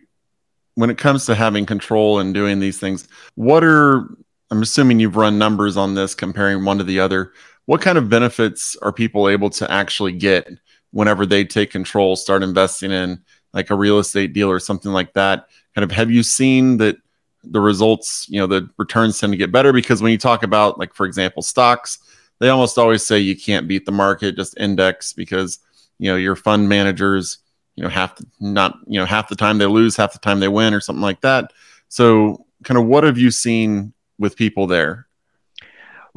when 0.75 0.89
it 0.89 0.97
comes 0.97 1.25
to 1.25 1.35
having 1.35 1.65
control 1.65 2.19
and 2.19 2.33
doing 2.33 2.59
these 2.59 2.79
things, 2.79 3.07
what 3.35 3.63
are, 3.63 4.07
I'm 4.51 4.61
assuming 4.61 4.99
you've 4.99 5.15
run 5.15 5.37
numbers 5.37 5.75
on 5.75 5.95
this 5.95 6.13
comparing 6.13 6.63
one 6.63 6.77
to 6.77 6.83
the 6.83 6.99
other. 6.99 7.33
What 7.65 7.81
kind 7.81 7.97
of 7.97 8.09
benefits 8.09 8.77
are 8.81 8.93
people 8.93 9.27
able 9.27 9.49
to 9.51 9.69
actually 9.69 10.13
get 10.13 10.47
whenever 10.91 11.25
they 11.25 11.43
take 11.43 11.71
control, 11.71 12.15
start 12.15 12.43
investing 12.43 12.91
in 12.91 13.21
like 13.53 13.69
a 13.69 13.75
real 13.75 13.99
estate 13.99 14.33
deal 14.33 14.49
or 14.49 14.59
something 14.59 14.91
like 14.91 15.13
that? 15.13 15.47
kind 15.77 15.91
of 15.91 15.95
have 15.95 16.09
you 16.09 16.23
seen 16.23 16.77
that 16.77 16.97
the 17.43 17.59
results, 17.59 18.27
you 18.29 18.39
know, 18.39 18.47
the 18.47 18.67
returns 18.77 19.19
tend 19.19 19.31
to 19.31 19.37
get 19.37 19.51
better 19.51 19.71
because 19.71 20.01
when 20.01 20.11
you 20.11 20.17
talk 20.17 20.41
about 20.41 20.79
like 20.79 20.91
for 20.91 21.05
example 21.05 21.43
stocks, 21.43 21.99
they 22.39 22.49
almost 22.49 22.79
always 22.79 23.05
say 23.05 23.19
you 23.19 23.37
can't 23.37 23.67
beat 23.67 23.85
the 23.85 23.91
market, 23.91 24.35
just 24.35 24.57
index 24.57 25.13
because 25.13 25.59
you 25.99 26.09
know 26.09 26.17
your 26.17 26.35
fund 26.35 26.67
managers, 26.67 27.37
you 27.75 27.83
know, 27.83 27.89
half 27.89 28.15
the, 28.15 28.25
not 28.39 28.79
you 28.87 28.99
know 28.99 29.05
half 29.05 29.29
the 29.29 29.35
time 29.35 29.59
they 29.59 29.67
lose, 29.67 29.95
half 29.95 30.13
the 30.13 30.19
time 30.19 30.39
they 30.39 30.47
win, 30.47 30.73
or 30.73 30.81
something 30.81 31.03
like 31.03 31.21
that. 31.21 31.53
So, 31.89 32.43
kind 32.63 32.79
of 32.79 32.87
what 32.87 33.03
have 33.03 33.19
you 33.19 33.29
seen 33.29 33.93
with 34.17 34.35
people 34.35 34.65
there? 34.65 35.06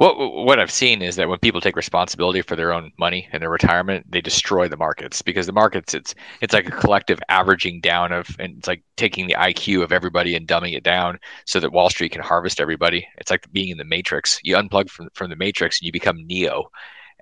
What 0.00 0.16
what 0.16 0.58
I've 0.58 0.70
seen 0.70 1.02
is 1.02 1.16
that 1.16 1.28
when 1.28 1.38
people 1.40 1.60
take 1.60 1.76
responsibility 1.76 2.40
for 2.40 2.56
their 2.56 2.72
own 2.72 2.90
money 2.98 3.28
and 3.32 3.42
their 3.42 3.50
retirement, 3.50 4.10
they 4.10 4.22
destroy 4.22 4.66
the 4.66 4.78
markets 4.78 5.20
because 5.20 5.44
the 5.44 5.52
markets 5.52 5.92
it's 5.92 6.14
it's 6.40 6.54
like 6.54 6.66
a 6.66 6.70
collective 6.70 7.20
averaging 7.28 7.82
down 7.82 8.10
of 8.10 8.34
and 8.38 8.56
it's 8.56 8.66
like 8.66 8.82
taking 8.96 9.26
the 9.26 9.34
IQ 9.34 9.82
of 9.82 9.92
everybody 9.92 10.34
and 10.34 10.48
dumbing 10.48 10.74
it 10.74 10.84
down 10.84 11.18
so 11.44 11.60
that 11.60 11.72
Wall 11.72 11.90
Street 11.90 12.12
can 12.12 12.22
harvest 12.22 12.62
everybody. 12.62 13.06
It's 13.18 13.30
like 13.30 13.52
being 13.52 13.68
in 13.68 13.76
the 13.76 13.84
Matrix. 13.84 14.40
You 14.42 14.56
unplug 14.56 14.88
from 14.88 15.10
from 15.12 15.28
the 15.28 15.36
Matrix 15.36 15.78
and 15.78 15.84
you 15.84 15.92
become 15.92 16.26
Neo, 16.26 16.70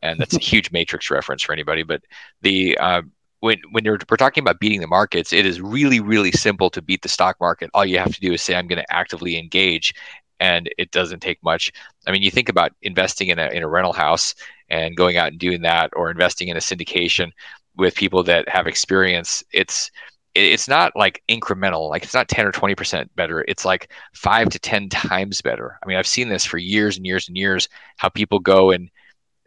and 0.00 0.20
that's 0.20 0.36
a 0.36 0.38
huge 0.52 0.70
Matrix 0.70 1.10
reference 1.10 1.42
for 1.42 1.52
anybody. 1.52 1.82
But 1.82 2.02
the 2.42 2.78
uh, 2.78 3.02
when 3.40 3.58
when 3.72 3.84
you're 3.84 3.98
we're 4.08 4.16
talking 4.16 4.42
about 4.42 4.60
beating 4.60 4.82
the 4.82 4.86
markets, 4.86 5.32
it 5.32 5.46
is 5.46 5.60
really 5.60 5.98
really 5.98 6.30
simple 6.30 6.70
to 6.70 6.80
beat 6.80 7.02
the 7.02 7.08
stock 7.08 7.38
market. 7.40 7.70
All 7.74 7.84
you 7.84 7.98
have 7.98 8.14
to 8.14 8.20
do 8.20 8.32
is 8.34 8.40
say 8.40 8.54
I'm 8.54 8.68
going 8.68 8.80
to 8.80 8.92
actively 8.92 9.36
engage, 9.36 9.94
and 10.40 10.68
it 10.78 10.90
doesn't 10.90 11.20
take 11.20 11.42
much. 11.42 11.72
I 12.06 12.12
mean, 12.12 12.22
you 12.22 12.30
think 12.30 12.48
about 12.48 12.72
investing 12.82 13.28
in 13.28 13.38
a 13.38 13.48
in 13.48 13.62
a 13.62 13.68
rental 13.68 13.92
house 13.92 14.34
and 14.68 14.96
going 14.96 15.16
out 15.16 15.28
and 15.28 15.38
doing 15.38 15.62
that, 15.62 15.90
or 15.94 16.10
investing 16.10 16.48
in 16.48 16.56
a 16.56 16.60
syndication 16.60 17.30
with 17.76 17.94
people 17.94 18.22
that 18.24 18.48
have 18.48 18.66
experience. 18.66 19.42
It's 19.52 19.90
it's 20.34 20.68
not 20.68 20.94
like 20.94 21.22
incremental 21.28 21.88
like 21.88 22.04
it's 22.04 22.14
not 22.14 22.28
10 22.28 22.46
or 22.46 22.52
20% 22.52 23.08
better 23.16 23.44
it's 23.48 23.64
like 23.64 23.90
5 24.14 24.50
to 24.50 24.58
10 24.58 24.88
times 24.88 25.40
better 25.40 25.78
i 25.82 25.86
mean 25.86 25.96
i've 25.96 26.06
seen 26.06 26.28
this 26.28 26.44
for 26.44 26.58
years 26.58 26.96
and 26.96 27.06
years 27.06 27.28
and 27.28 27.36
years 27.36 27.68
how 27.96 28.08
people 28.08 28.38
go 28.38 28.70
and 28.70 28.90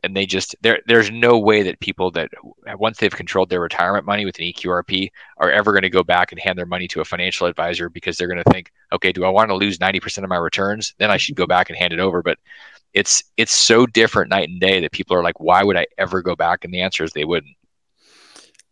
and 0.04 0.16
they 0.16 0.26
just 0.26 0.56
there 0.62 0.80
there's 0.88 1.12
no 1.12 1.38
way 1.38 1.64
that 1.64 1.80
people 1.80 2.12
that 2.12 2.30
once 2.78 2.98
they've 2.98 3.16
controlled 3.16 3.50
their 3.50 3.60
retirement 3.60 4.06
money 4.06 4.26
with 4.26 4.38
an 4.40 4.46
EQRP 4.46 5.12
are 5.38 5.52
ever 5.52 5.72
going 5.72 5.84
to 5.84 5.90
go 5.90 6.04
back 6.04 6.32
and 6.32 6.42
hand 6.42 6.58
their 6.58 6.66
money 6.66 6.88
to 6.88 7.02
a 7.02 7.06
financial 7.06 7.48
advisor 7.48 7.90
because 7.90 8.18
they're 8.18 8.28
going 8.28 8.44
to 8.44 8.52
think, 8.52 8.72
okay, 8.92 9.12
do 9.12 9.24
I 9.24 9.30
want 9.30 9.50
to 9.50 9.56
lose 9.56 9.78
90% 9.78 10.24
of 10.24 10.30
my 10.30 10.38
returns? 10.38 10.96
Then 10.98 11.12
I 11.12 11.18
should 11.18 11.36
go 11.36 11.46
back 11.46 11.70
and 11.70 11.78
hand 11.78 11.94
it 11.94 12.00
over. 12.00 12.24
But 12.24 12.40
it's 12.94 13.24
it's 13.38 13.54
so 13.54 13.86
different 13.86 14.32
night 14.32 14.50
and 14.50 14.60
day 14.60 14.82
that 14.82 14.92
people 14.92 15.16
are 15.16 15.24
like, 15.24 15.40
why 15.40 15.64
would 15.64 15.78
I 15.78 15.86
ever 15.98 16.22
go 16.22 16.36
back? 16.36 16.66
And 16.66 16.74
the 16.74 16.82
answer 16.82 17.04
is 17.04 17.12
they 17.12 17.26
wouldn't. 17.26 17.56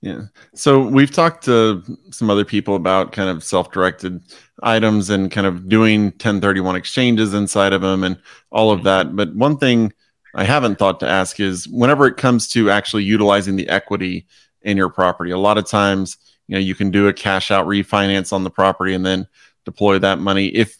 Yeah. 0.02 0.24
So 0.56 0.80
we've 0.80 1.12
talked 1.12 1.44
to 1.46 1.84
some 2.12 2.30
other 2.30 2.46
people 2.46 2.76
about 2.76 3.12
kind 3.12 3.30
of 3.30 3.44
self-directed 3.44 4.22
items 4.63 5.10
and 5.10 5.30
kind 5.30 5.46
of 5.46 5.68
doing 5.68 6.06
1031 6.06 6.78
exchanges 6.78 7.34
inside 7.34 7.74
of 7.74 7.82
them 7.82 8.06
and 8.06 8.18
all 8.50 8.72
of 8.72 8.80
mm-hmm. 8.80 8.86
that. 8.86 9.15
But 9.15 9.36
one 9.36 9.58
thing 9.58 9.92
I 10.36 10.44
haven't 10.44 10.78
thought 10.78 11.00
to 11.02 11.08
ask 11.08 11.39
is 11.39 11.68
whenever 11.68 12.06
it 12.06 12.18
comes 12.18 12.48
to 12.50 12.70
actually 12.70 13.04
utilizing 13.04 13.56
the 13.56 13.68
equity 13.70 14.28
in 14.62 14.78
your 14.78 14.89
property, 14.89 15.32
a 15.32 15.38
lot 15.38 15.58
of 15.58 15.65
times, 15.65 16.18
you 16.48 16.56
know, 16.56 16.60
you 16.60 16.76
can 16.76 16.92
do 16.92 17.08
a 17.08 17.13
cash 17.13 17.52
out 17.52 17.68
refinance 17.68 18.32
on 18.34 18.44
the 18.44 18.50
property 18.50 18.94
and 18.94 19.06
then 19.06 19.28
deploy 19.65 20.00
that 20.00 20.20
money. 20.20 20.48
If 20.48 20.78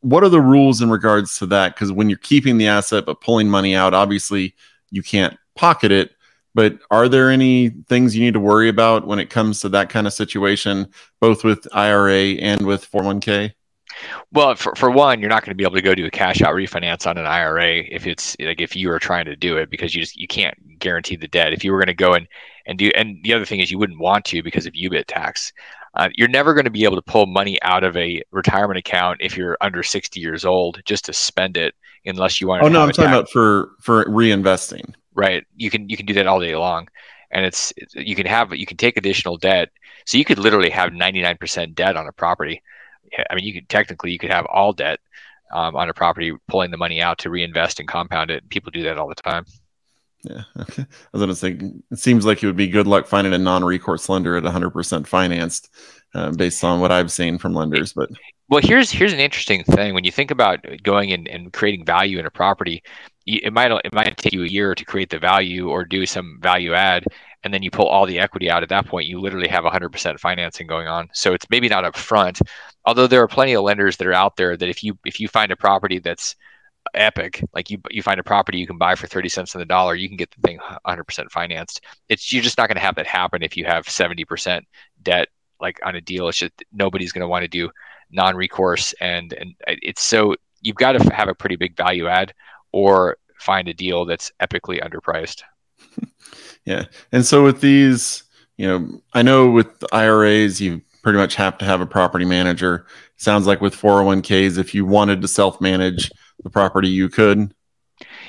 what 0.00 0.24
are 0.24 0.28
the 0.28 0.40
rules 0.40 0.82
in 0.82 0.90
regards 0.90 1.38
to 1.38 1.46
that? 1.46 1.74
Because 1.74 1.92
when 1.92 2.08
you're 2.08 2.18
keeping 2.18 2.58
the 2.58 2.66
asset 2.66 3.06
but 3.06 3.20
pulling 3.20 3.48
money 3.48 3.74
out, 3.74 3.94
obviously 3.94 4.54
you 4.90 5.02
can't 5.02 5.36
pocket 5.54 5.92
it. 5.92 6.12
But 6.54 6.78
are 6.90 7.08
there 7.08 7.30
any 7.30 7.70
things 7.88 8.14
you 8.14 8.22
need 8.22 8.34
to 8.34 8.40
worry 8.40 8.68
about 8.68 9.06
when 9.06 9.18
it 9.18 9.30
comes 9.30 9.60
to 9.60 9.70
that 9.70 9.88
kind 9.88 10.06
of 10.06 10.12
situation, 10.12 10.88
both 11.20 11.44
with 11.44 11.66
IRA 11.72 12.34
and 12.34 12.66
with 12.66 12.90
401k? 12.90 13.52
Well, 14.32 14.54
for, 14.54 14.74
for 14.74 14.90
one, 14.90 15.20
you're 15.20 15.30
not 15.30 15.42
going 15.42 15.50
to 15.50 15.56
be 15.56 15.64
able 15.64 15.76
to 15.76 15.82
go 15.82 15.94
do 15.94 16.06
a 16.06 16.10
cash 16.10 16.42
out 16.42 16.54
refinance 16.54 17.06
on 17.06 17.18
an 17.18 17.26
IRA 17.26 17.84
if 17.88 18.06
it's 18.06 18.36
like 18.40 18.60
if 18.60 18.74
you 18.74 18.90
are 18.90 18.98
trying 18.98 19.26
to 19.26 19.36
do 19.36 19.56
it 19.56 19.70
because 19.70 19.94
you 19.94 20.00
just 20.00 20.16
you 20.16 20.26
can't 20.26 20.78
guarantee 20.78 21.16
the 21.16 21.28
debt. 21.28 21.52
If 21.52 21.64
you 21.64 21.72
were 21.72 21.78
going 21.78 21.86
to 21.88 21.94
go 21.94 22.14
and 22.14 22.26
and 22.66 22.78
do 22.78 22.90
and 22.94 23.18
the 23.22 23.34
other 23.34 23.44
thing 23.44 23.60
is 23.60 23.70
you 23.70 23.78
wouldn't 23.78 24.00
want 24.00 24.24
to 24.26 24.42
because 24.42 24.66
of 24.66 24.72
UBIT 24.72 25.04
tax. 25.06 25.52
Uh, 25.94 26.08
you're 26.14 26.28
never 26.28 26.54
going 26.54 26.64
to 26.64 26.70
be 26.70 26.84
able 26.84 26.96
to 26.96 27.02
pull 27.02 27.26
money 27.26 27.60
out 27.62 27.84
of 27.84 27.94
a 27.98 28.22
retirement 28.30 28.78
account 28.78 29.18
if 29.20 29.36
you're 29.36 29.58
under 29.60 29.82
60 29.82 30.18
years 30.18 30.44
old 30.44 30.80
just 30.86 31.04
to 31.04 31.12
spend 31.12 31.58
it 31.58 31.74
unless 32.06 32.40
you 32.40 32.48
want. 32.48 32.62
To. 32.62 32.66
Oh 32.66 32.70
no, 32.70 32.82
I'm 32.82 32.88
talking 32.88 33.04
tax. 33.04 33.14
about 33.14 33.30
for 33.30 33.72
for 33.80 34.04
reinvesting. 34.06 34.94
Right. 35.14 35.44
You 35.56 35.70
can 35.70 35.88
you 35.88 35.96
can 35.96 36.06
do 36.06 36.14
that 36.14 36.26
all 36.26 36.40
day 36.40 36.56
long, 36.56 36.88
and 37.30 37.44
it's 37.44 37.72
you 37.94 38.14
can 38.14 38.26
have 38.26 38.54
you 38.54 38.66
can 38.66 38.76
take 38.76 38.96
additional 38.96 39.36
debt. 39.36 39.70
So 40.06 40.18
you 40.18 40.24
could 40.24 40.38
literally 40.38 40.70
have 40.70 40.90
99% 40.90 41.76
debt 41.76 41.96
on 41.96 42.08
a 42.08 42.12
property 42.12 42.60
I 43.30 43.34
mean, 43.34 43.44
you 43.44 43.52
could 43.52 43.68
technically 43.68 44.10
you 44.10 44.18
could 44.18 44.30
have 44.30 44.46
all 44.46 44.72
debt 44.72 45.00
um, 45.52 45.76
on 45.76 45.88
a 45.88 45.94
property, 45.94 46.32
pulling 46.48 46.70
the 46.70 46.76
money 46.76 47.00
out 47.00 47.18
to 47.18 47.30
reinvest 47.30 47.78
and 47.78 47.88
compound 47.88 48.30
it. 48.30 48.48
People 48.48 48.70
do 48.70 48.82
that 48.84 48.98
all 48.98 49.08
the 49.08 49.14
time. 49.14 49.44
Yeah, 50.22 50.42
okay. 50.60 50.82
I 50.82 51.16
was 51.16 51.20
going 51.20 51.28
to 51.28 51.34
say, 51.34 51.58
it 51.90 51.98
seems 51.98 52.24
like 52.24 52.42
it 52.42 52.46
would 52.46 52.56
be 52.56 52.68
good 52.68 52.86
luck 52.86 53.06
finding 53.06 53.34
a 53.34 53.38
non-recourse 53.38 54.08
lender 54.08 54.36
at 54.36 54.44
100% 54.44 55.06
financed, 55.06 55.70
uh, 56.14 56.30
based 56.30 56.62
on 56.64 56.80
what 56.80 56.92
I've 56.92 57.10
seen 57.10 57.38
from 57.38 57.54
lenders. 57.54 57.92
But 57.92 58.10
well, 58.48 58.60
here's 58.62 58.90
here's 58.90 59.12
an 59.12 59.18
interesting 59.18 59.64
thing 59.64 59.94
when 59.94 60.04
you 60.04 60.12
think 60.12 60.30
about 60.30 60.64
going 60.82 61.12
and, 61.12 61.26
and 61.28 61.52
creating 61.52 61.84
value 61.84 62.18
in 62.18 62.26
a 62.26 62.30
property. 62.30 62.82
It 63.26 63.52
might 63.52 63.72
it 63.84 63.92
might 63.92 64.16
take 64.16 64.32
you 64.32 64.44
a 64.44 64.48
year 64.48 64.74
to 64.74 64.84
create 64.84 65.10
the 65.10 65.18
value 65.18 65.70
or 65.70 65.84
do 65.84 66.06
some 66.06 66.38
value 66.40 66.74
add, 66.74 67.04
and 67.44 67.52
then 67.52 67.62
you 67.62 67.70
pull 67.70 67.86
all 67.86 68.06
the 68.06 68.18
equity 68.18 68.50
out 68.50 68.62
at 68.62 68.68
that 68.68 68.86
point 68.86 69.06
you 69.06 69.20
literally 69.20 69.48
have 69.48 69.64
100% 69.64 70.18
financing 70.18 70.66
going 70.66 70.86
on. 70.86 71.08
So 71.12 71.32
it's 71.32 71.46
maybe 71.50 71.68
not 71.68 71.84
up 71.84 71.96
front 71.96 72.40
although 72.84 73.06
there 73.06 73.22
are 73.22 73.28
plenty 73.28 73.54
of 73.54 73.62
lenders 73.62 73.96
that 73.96 74.06
are 74.06 74.12
out 74.12 74.36
there 74.36 74.56
that 74.56 74.68
if 74.68 74.82
you 74.82 74.98
if 75.04 75.20
you 75.20 75.28
find 75.28 75.52
a 75.52 75.56
property 75.56 75.98
that's 75.98 76.36
epic 76.94 77.44
like 77.54 77.70
you 77.70 77.78
you 77.90 78.02
find 78.02 78.18
a 78.18 78.24
property 78.24 78.58
you 78.58 78.66
can 78.66 78.76
buy 78.78 78.94
for 78.94 79.06
30 79.06 79.28
cents 79.28 79.54
on 79.54 79.60
the 79.60 79.64
dollar 79.64 79.94
you 79.94 80.08
can 80.08 80.16
get 80.16 80.30
the 80.32 80.40
thing 80.40 80.58
100% 80.86 81.30
financed. 81.30 81.80
It's 82.08 82.32
you're 82.32 82.42
just 82.42 82.58
not 82.58 82.68
going 82.68 82.76
to 82.76 82.82
have 82.82 82.96
that 82.96 83.06
happen 83.06 83.42
if 83.42 83.56
you 83.56 83.64
have 83.64 83.86
70% 83.86 84.62
debt 85.02 85.28
like 85.60 85.78
on 85.84 85.94
a 85.94 86.00
deal. 86.00 86.28
It's 86.28 86.38
just 86.38 86.52
nobody's 86.72 87.12
going 87.12 87.22
to 87.22 87.28
want 87.28 87.42
to 87.42 87.48
do 87.48 87.70
non-recourse 88.10 88.94
and 89.00 89.32
and 89.32 89.54
it's 89.66 90.02
so 90.02 90.34
you've 90.60 90.76
got 90.76 90.92
to 90.92 91.14
have 91.14 91.28
a 91.28 91.34
pretty 91.34 91.56
big 91.56 91.76
value 91.76 92.08
add 92.08 92.34
or 92.72 93.16
find 93.38 93.68
a 93.68 93.74
deal 93.74 94.04
that's 94.04 94.30
epically 94.40 94.82
underpriced 94.82 95.42
yeah. 96.64 96.84
And 97.10 97.24
so 97.24 97.42
with 97.42 97.60
these, 97.60 98.24
you 98.56 98.66
know, 98.66 99.00
I 99.12 99.22
know 99.22 99.50
with 99.50 99.84
IRAs, 99.92 100.60
you 100.60 100.82
pretty 101.02 101.18
much 101.18 101.34
have 101.34 101.58
to 101.58 101.64
have 101.64 101.80
a 101.80 101.86
property 101.86 102.24
manager. 102.24 102.86
Sounds 103.16 103.46
like 103.46 103.60
with 103.60 103.74
401ks, 103.74 104.58
if 104.58 104.74
you 104.74 104.84
wanted 104.84 105.20
to 105.22 105.28
self 105.28 105.60
manage 105.60 106.10
the 106.42 106.50
property, 106.50 106.88
you 106.88 107.08
could. 107.08 107.54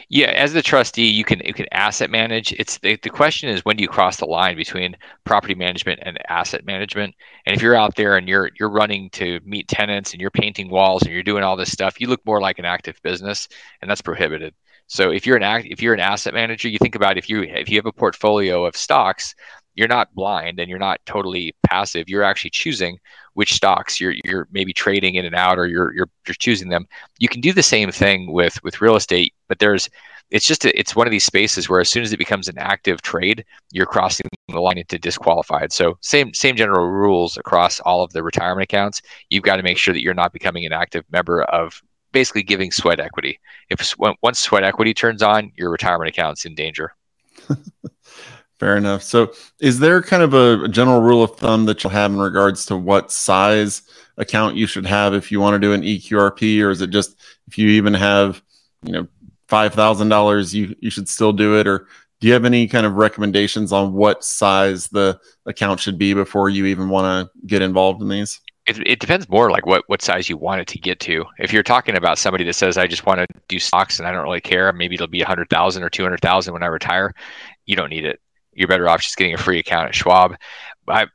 Yeah, 0.10 0.28
as 0.28 0.54
the 0.54 0.62
trustee, 0.62 1.08
you 1.08 1.24
can 1.24 1.40
you 1.44 1.54
can 1.54 1.66
asset 1.72 2.10
manage. 2.12 2.54
It's 2.54 2.78
the, 2.80 2.98
the 3.02 3.10
question 3.10 3.50
is 3.50 3.66
when 3.66 3.78
do 3.78 3.82
you 3.82 3.88
cross 3.88 4.18
the 4.18 4.26
line 4.26 4.56
between 4.56 4.96
property 5.24 5.56
management 5.56 6.02
and 6.04 6.20
asset 6.30 6.66
management? 6.66 7.16
And 7.46 7.56
if 7.56 7.62
you're 7.62 7.76
out 7.76 7.96
there 7.96 8.18
and 8.18 8.28
you're 8.28 8.52
you're 8.60 8.70
running 8.70 9.10
to 9.12 9.40
meet 9.44 9.68
tenants 9.68 10.12
and 10.12 10.22
you're 10.22 10.30
painting 10.30 10.70
walls 10.70 11.02
and 11.02 11.12
you're 11.12 11.24
doing 11.24 11.44
all 11.44 11.56
this 11.56 11.72
stuff, 11.72 12.00
you 12.00 12.08
look 12.08 12.24
more 12.26 12.42
like 12.42 12.60
an 12.60 12.66
active 12.66 13.00
business, 13.02 13.48
and 13.82 13.90
that's 13.90 14.02
prohibited. 14.02 14.54
So 14.88 15.12
if 15.12 15.26
you're 15.26 15.38
an 15.38 15.66
if 15.70 15.82
you're 15.82 15.94
an 15.94 16.00
asset 16.00 16.34
manager, 16.34 16.68
you 16.68 16.78
think 16.80 16.96
about 16.96 17.18
if 17.18 17.30
you 17.30 17.44
if 17.44 17.70
you 17.70 17.78
have 17.78 17.86
a 17.86 17.92
portfolio 17.92 18.66
of 18.66 18.76
stocks, 18.76 19.36
you're 19.76 19.88
not 19.88 20.14
blind 20.14 20.60
and 20.60 20.70
you're 20.70 20.80
not 20.80 21.00
totally 21.06 21.56
passive. 21.64 22.08
You're 22.10 22.24
actually 22.24 22.52
choosing 22.52 23.00
which 23.34 23.54
stocks 23.54 24.00
you're 24.00 24.14
you're 24.24 24.48
maybe 24.52 24.74
trading 24.74 25.16
in 25.16 25.26
and 25.26 25.36
out, 25.36 25.58
or 25.58 25.66
you're 25.66 25.94
you're 25.94 26.10
you're 26.28 26.36
choosing 26.36 26.70
them. 26.70 26.88
You 27.20 27.30
can 27.30 27.42
do 27.42 27.54
the 27.54 27.64
same 27.64 27.92
thing 27.92 28.32
with 28.32 28.62
with 28.64 28.82
real 28.82 28.96
estate, 28.96 29.34
but 29.48 29.60
there's 29.60 29.90
it's 30.32 30.48
just 30.48 30.66
a, 30.66 30.80
it's 30.80 30.96
one 30.96 31.08
of 31.08 31.12
these 31.12 31.26
spaces 31.26 31.70
where 31.70 31.80
as 31.80 31.90
soon 31.90 32.04
as 32.04 32.12
it 32.14 32.18
becomes 32.18 32.48
an 32.48 32.58
active 32.58 33.02
trade, 33.02 33.46
you're 33.72 33.86
crossing 33.86 34.28
the 34.48 34.60
line 34.60 34.78
into 34.78 34.98
disqualified. 35.00 35.72
So 35.72 35.98
same 36.02 36.34
same 36.34 36.56
general 36.56 36.88
rules 36.88 37.38
across 37.38 37.80
all 37.82 38.04
of 38.04 38.12
the 38.14 38.24
retirement 38.24 38.64
accounts. 38.64 39.02
You've 39.30 39.44
got 39.44 39.58
to 39.58 39.64
make 39.64 39.78
sure 39.78 39.94
that 39.94 40.02
you're 40.02 40.14
not 40.14 40.34
becoming 40.34 40.66
an 40.66 40.74
active 40.74 41.06
member 41.12 41.44
of 41.44 41.82
basically 42.14 42.44
giving 42.44 42.72
sweat 42.72 43.02
equity. 43.02 43.40
If 43.70 43.94
once 43.98 44.40
sweat 44.40 44.64
equity 44.64 44.94
turns 44.94 45.22
on, 45.22 45.52
your 45.58 45.70
retirement 45.70 46.08
account's 46.08 46.46
in 46.46 46.56
danger. 46.56 46.94
Fair 48.60 48.78
enough. 48.78 49.04
So, 49.04 49.34
is 49.60 49.80
there 49.80 50.02
kind 50.02 50.24
of 50.24 50.34
a, 50.34 50.70
general 50.70 51.02
rule 51.02 51.24
of 51.24 51.36
thumb 51.36 51.66
that 51.66 51.84
you'll 51.84 51.92
have 51.92 52.12
in 52.12 52.20
regards 52.20 52.66
to 52.68 52.78
what 52.78 53.12
size 53.12 53.82
account 54.18 54.56
you 54.56 54.68
should 54.68 54.86
have 54.86 55.14
if 55.14 55.32
you 55.32 55.42
want 55.42 55.56
to 55.56 55.60
do 55.60 55.74
an 55.74 55.82
EQRP, 55.82 56.64
or 56.64 56.70
is 56.70 56.82
it 56.82 56.92
just 56.92 57.18
if 57.48 57.58
you 57.58 57.68
even 57.70 57.94
have, 57.94 58.42
you 58.84 58.94
know, 58.94 59.08
five 59.50 59.74
thousand 59.74 60.08
dollars, 60.10 60.56
you 60.56 60.76
you 60.80 60.90
should 60.90 61.10
still 61.10 61.34
do 61.34 61.60
it, 61.60 61.68
or 61.68 61.88
do 62.22 62.28
you 62.28 62.34
have 62.34 62.46
any 62.46 62.68
kind 62.68 62.86
of 62.86 62.94
recommendations 62.94 63.74
on 63.74 63.92
what 63.92 64.24
size 64.24 64.88
the 64.88 65.20
account 65.46 65.82
should 65.82 65.98
be 65.98 66.14
before 66.14 66.50
you 66.50 66.68
even 66.68 66.88
want 66.88 67.28
to 67.28 67.48
get 67.48 67.62
involved 67.62 68.02
in 68.02 68.08
these? 68.08 68.40
It, 68.66 68.88
it 68.88 69.00
depends 69.00 69.28
more 69.28 69.52
like 69.52 69.66
what, 69.66 69.84
what 69.88 70.02
size 70.02 70.30
you 70.30 70.38
want 70.38 70.62
it 70.62 70.68
to 70.68 70.80
get 70.80 71.00
to. 71.02 71.26
If 71.38 71.52
you're 71.52 71.64
talking 71.64 71.98
about 71.98 72.18
somebody 72.18 72.44
that 72.46 72.54
says, 72.54 72.78
I 72.78 72.88
just 72.88 73.06
want 73.06 73.20
to 73.20 73.28
do 73.48 73.60
stocks 73.60 74.00
and 74.00 74.08
I 74.08 74.12
don't 74.12 74.24
really 74.24 74.42
care, 74.42 74.72
maybe 74.72 74.96
it'll 74.96 75.08
be 75.08 75.22
a 75.22 75.28
hundred 75.28 75.50
thousand 75.50 75.84
or 75.84 75.90
200,000 75.90 76.54
when 76.54 76.64
I 76.64 76.68
retire. 76.68 77.14
You 77.66 77.76
don't 77.76 77.90
need 77.90 78.06
it. 78.06 78.22
You're 78.54 78.68
better 78.68 78.88
off 78.88 79.02
just 79.02 79.18
getting 79.18 79.34
a 79.34 79.38
free 79.38 79.60
account 79.60 79.88
at 79.88 79.96
Schwab. 79.96 80.36
I, 80.88 81.08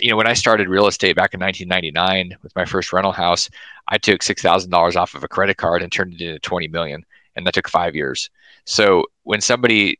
you 0.00 0.10
know, 0.10 0.16
when 0.16 0.28
I 0.28 0.32
started 0.32 0.68
real 0.68 0.86
estate 0.86 1.16
back 1.16 1.34
in 1.34 1.40
1999 1.40 2.38
with 2.42 2.54
my 2.54 2.64
first 2.64 2.92
rental 2.92 3.12
house, 3.12 3.50
I 3.88 3.98
took 3.98 4.20
$6,000 4.20 4.96
off 4.96 5.14
of 5.14 5.24
a 5.24 5.28
credit 5.28 5.56
card 5.56 5.82
and 5.82 5.90
turned 5.90 6.14
it 6.14 6.20
into 6.20 6.38
20 6.38 6.68
million. 6.68 7.04
And 7.34 7.46
that 7.46 7.54
took 7.54 7.68
five 7.68 7.96
years. 7.96 8.30
So 8.64 9.06
when 9.24 9.40
somebody, 9.40 9.96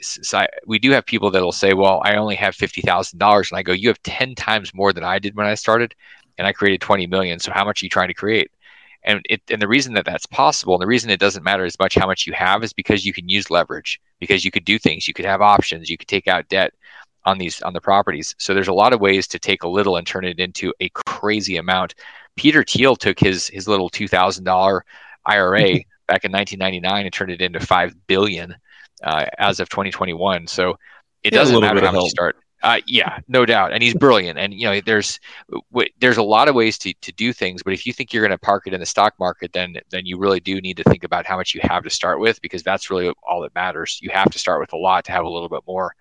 we 0.66 0.78
do 0.78 0.90
have 0.92 1.06
people 1.06 1.30
that'll 1.30 1.50
say, 1.50 1.72
well, 1.72 2.00
I 2.04 2.14
only 2.14 2.36
have 2.36 2.54
$50,000. 2.54 3.50
And 3.50 3.58
I 3.58 3.62
go, 3.62 3.72
you 3.72 3.88
have 3.88 4.02
10 4.02 4.34
times 4.34 4.74
more 4.74 4.92
than 4.92 5.02
I 5.02 5.18
did 5.18 5.34
when 5.34 5.46
I 5.46 5.54
started 5.54 5.94
and 6.42 6.48
I 6.48 6.52
created 6.52 6.81
20 6.81 7.07
million. 7.07 7.38
So 7.38 7.52
how 7.52 7.64
much 7.64 7.81
are 7.81 7.87
you 7.87 7.90
trying 7.90 8.09
to 8.09 8.14
create? 8.14 8.50
And 9.05 9.24
it 9.31 9.40
and 9.48 9.62
the 9.62 9.68
reason 9.68 9.94
that 9.94 10.05
that's 10.05 10.26
possible, 10.26 10.74
and 10.74 10.83
the 10.83 10.88
reason 10.88 11.09
it 11.09 11.20
doesn't 11.20 11.44
matter 11.44 11.64
as 11.64 11.78
much 11.78 11.94
how 11.94 12.07
much 12.09 12.26
you 12.26 12.33
have, 12.33 12.64
is 12.64 12.72
because 12.72 13.07
you 13.07 13.12
can 13.12 13.28
use 13.28 13.48
leverage. 13.48 14.00
Because 14.18 14.44
you 14.44 14.50
could 14.50 14.64
do 14.64 14.76
things, 14.76 15.07
you 15.07 15.14
could 15.14 15.24
have 15.24 15.40
options, 15.40 15.88
you 15.88 15.96
could 15.96 16.09
take 16.09 16.26
out 16.26 16.48
debt 16.48 16.72
on 17.24 17.38
these 17.38 17.62
on 17.62 17.74
the 17.74 17.81
properties. 17.81 18.35
So 18.38 18.55
there's 18.55 18.68
a 18.68 18.72
lot 18.72 18.92
of 18.92 19.00
ways 19.00 19.28
to 19.28 19.38
take 19.38 19.62
a 19.62 19.68
little 19.68 19.96
and 19.98 20.07
turn 20.07 20.24
it 20.24 20.40
into 20.40 20.74
a 20.81 20.88
crazy 20.90 21.59
amount. 21.59 21.94
Peter 22.35 22.64
Thiel 22.64 22.96
took 22.96 23.20
his 23.20 23.46
his 23.46 23.68
little 23.68 23.88
two 23.88 24.09
thousand 24.09 24.42
dollar 24.42 24.85
IRA 25.24 25.62
back 26.09 26.24
in 26.24 26.33
1999 26.33 27.05
and 27.05 27.12
turned 27.12 27.31
it 27.31 27.40
into 27.40 27.61
five 27.61 27.94
billion 28.09 28.57
uh, 29.05 29.26
as 29.38 29.61
of 29.61 29.68
2021. 29.68 30.48
So 30.48 30.76
it 31.22 31.33
yeah, 31.33 31.38
doesn't 31.38 31.61
matter 31.61 31.81
how 31.81 31.92
much 31.92 32.02
you 32.02 32.11
start. 32.11 32.37
Uh, 32.62 32.81
yeah, 32.87 33.18
no 33.27 33.44
doubt, 33.44 33.72
and 33.72 33.83
he's 33.83 33.94
brilliant. 33.94 34.38
And 34.38 34.55
you 34.55 34.66
know, 34.66 34.81
there's 34.81 35.18
w- 35.72 35.88
there's 35.98 36.16
a 36.16 36.22
lot 36.22 36.46
of 36.46 36.55
ways 36.55 36.79
to, 36.79 36.92
to 37.01 37.11
do 37.12 37.33
things, 37.33 37.61
but 37.62 37.72
if 37.72 37.85
you 37.87 37.92
think 37.92 38.12
you're 38.12 38.22
going 38.22 38.31
to 38.31 38.38
park 38.38 38.68
it 38.68 38.72
in 38.72 38.79
the 38.79 38.87
stock 38.87 39.14
market, 39.18 39.53
then 39.53 39.75
then 39.90 40.07
you 40.07 40.16
really 40.16 40.38
do 40.38 40.61
need 40.61 40.77
to 40.77 40.85
think 40.85 41.03
about 41.03 41.27
how 41.27 41.37
much 41.37 41.55
you 41.55 41.61
have 41.64 41.83
to 41.83 41.90
start 41.90 42.20
with, 42.20 42.40
because 42.40 42.62
that's 42.62 42.88
really 42.88 43.12
all 43.25 43.40
that 43.42 43.55
matters. 43.57 43.98
You 44.01 44.11
have 44.12 44.31
to 44.31 44.38
start 44.38 44.61
with 44.61 44.72
a 44.72 44.77
lot 44.77 45.05
to 45.07 45.12
have 45.12 45.25
a 45.25 45.29
little 45.29 45.48
bit 45.48 45.62
more. 45.66 45.92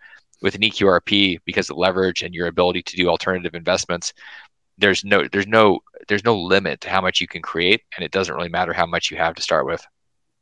With 0.43 0.56
an 0.56 0.63
EQRP, 0.63 1.39
because 1.45 1.69
of 1.69 1.78
leverage 1.78 2.21
and 2.24 2.34
your 2.34 2.47
ability 2.47 2.84
to 2.84 2.95
do 2.95 3.10
alternative 3.10 3.56
investments, 3.56 4.13
there's 4.78 5.04
no 5.06 5.28
there's 5.32 5.47
no 5.47 5.80
there's 6.08 6.26
no 6.26 6.38
limit 6.39 6.82
to 6.82 6.89
how 6.89 7.02
much 7.02 7.21
you 7.21 7.28
can 7.28 7.41
create, 7.41 7.82
and 7.95 8.06
it 8.06 8.12
doesn't 8.12 8.36
really 8.36 8.50
matter 8.50 8.74
how 8.74 8.86
much 8.86 9.12
you 9.12 9.17
have 9.17 9.36
to 9.36 9.41
start 9.41 9.65
with. 9.65 9.86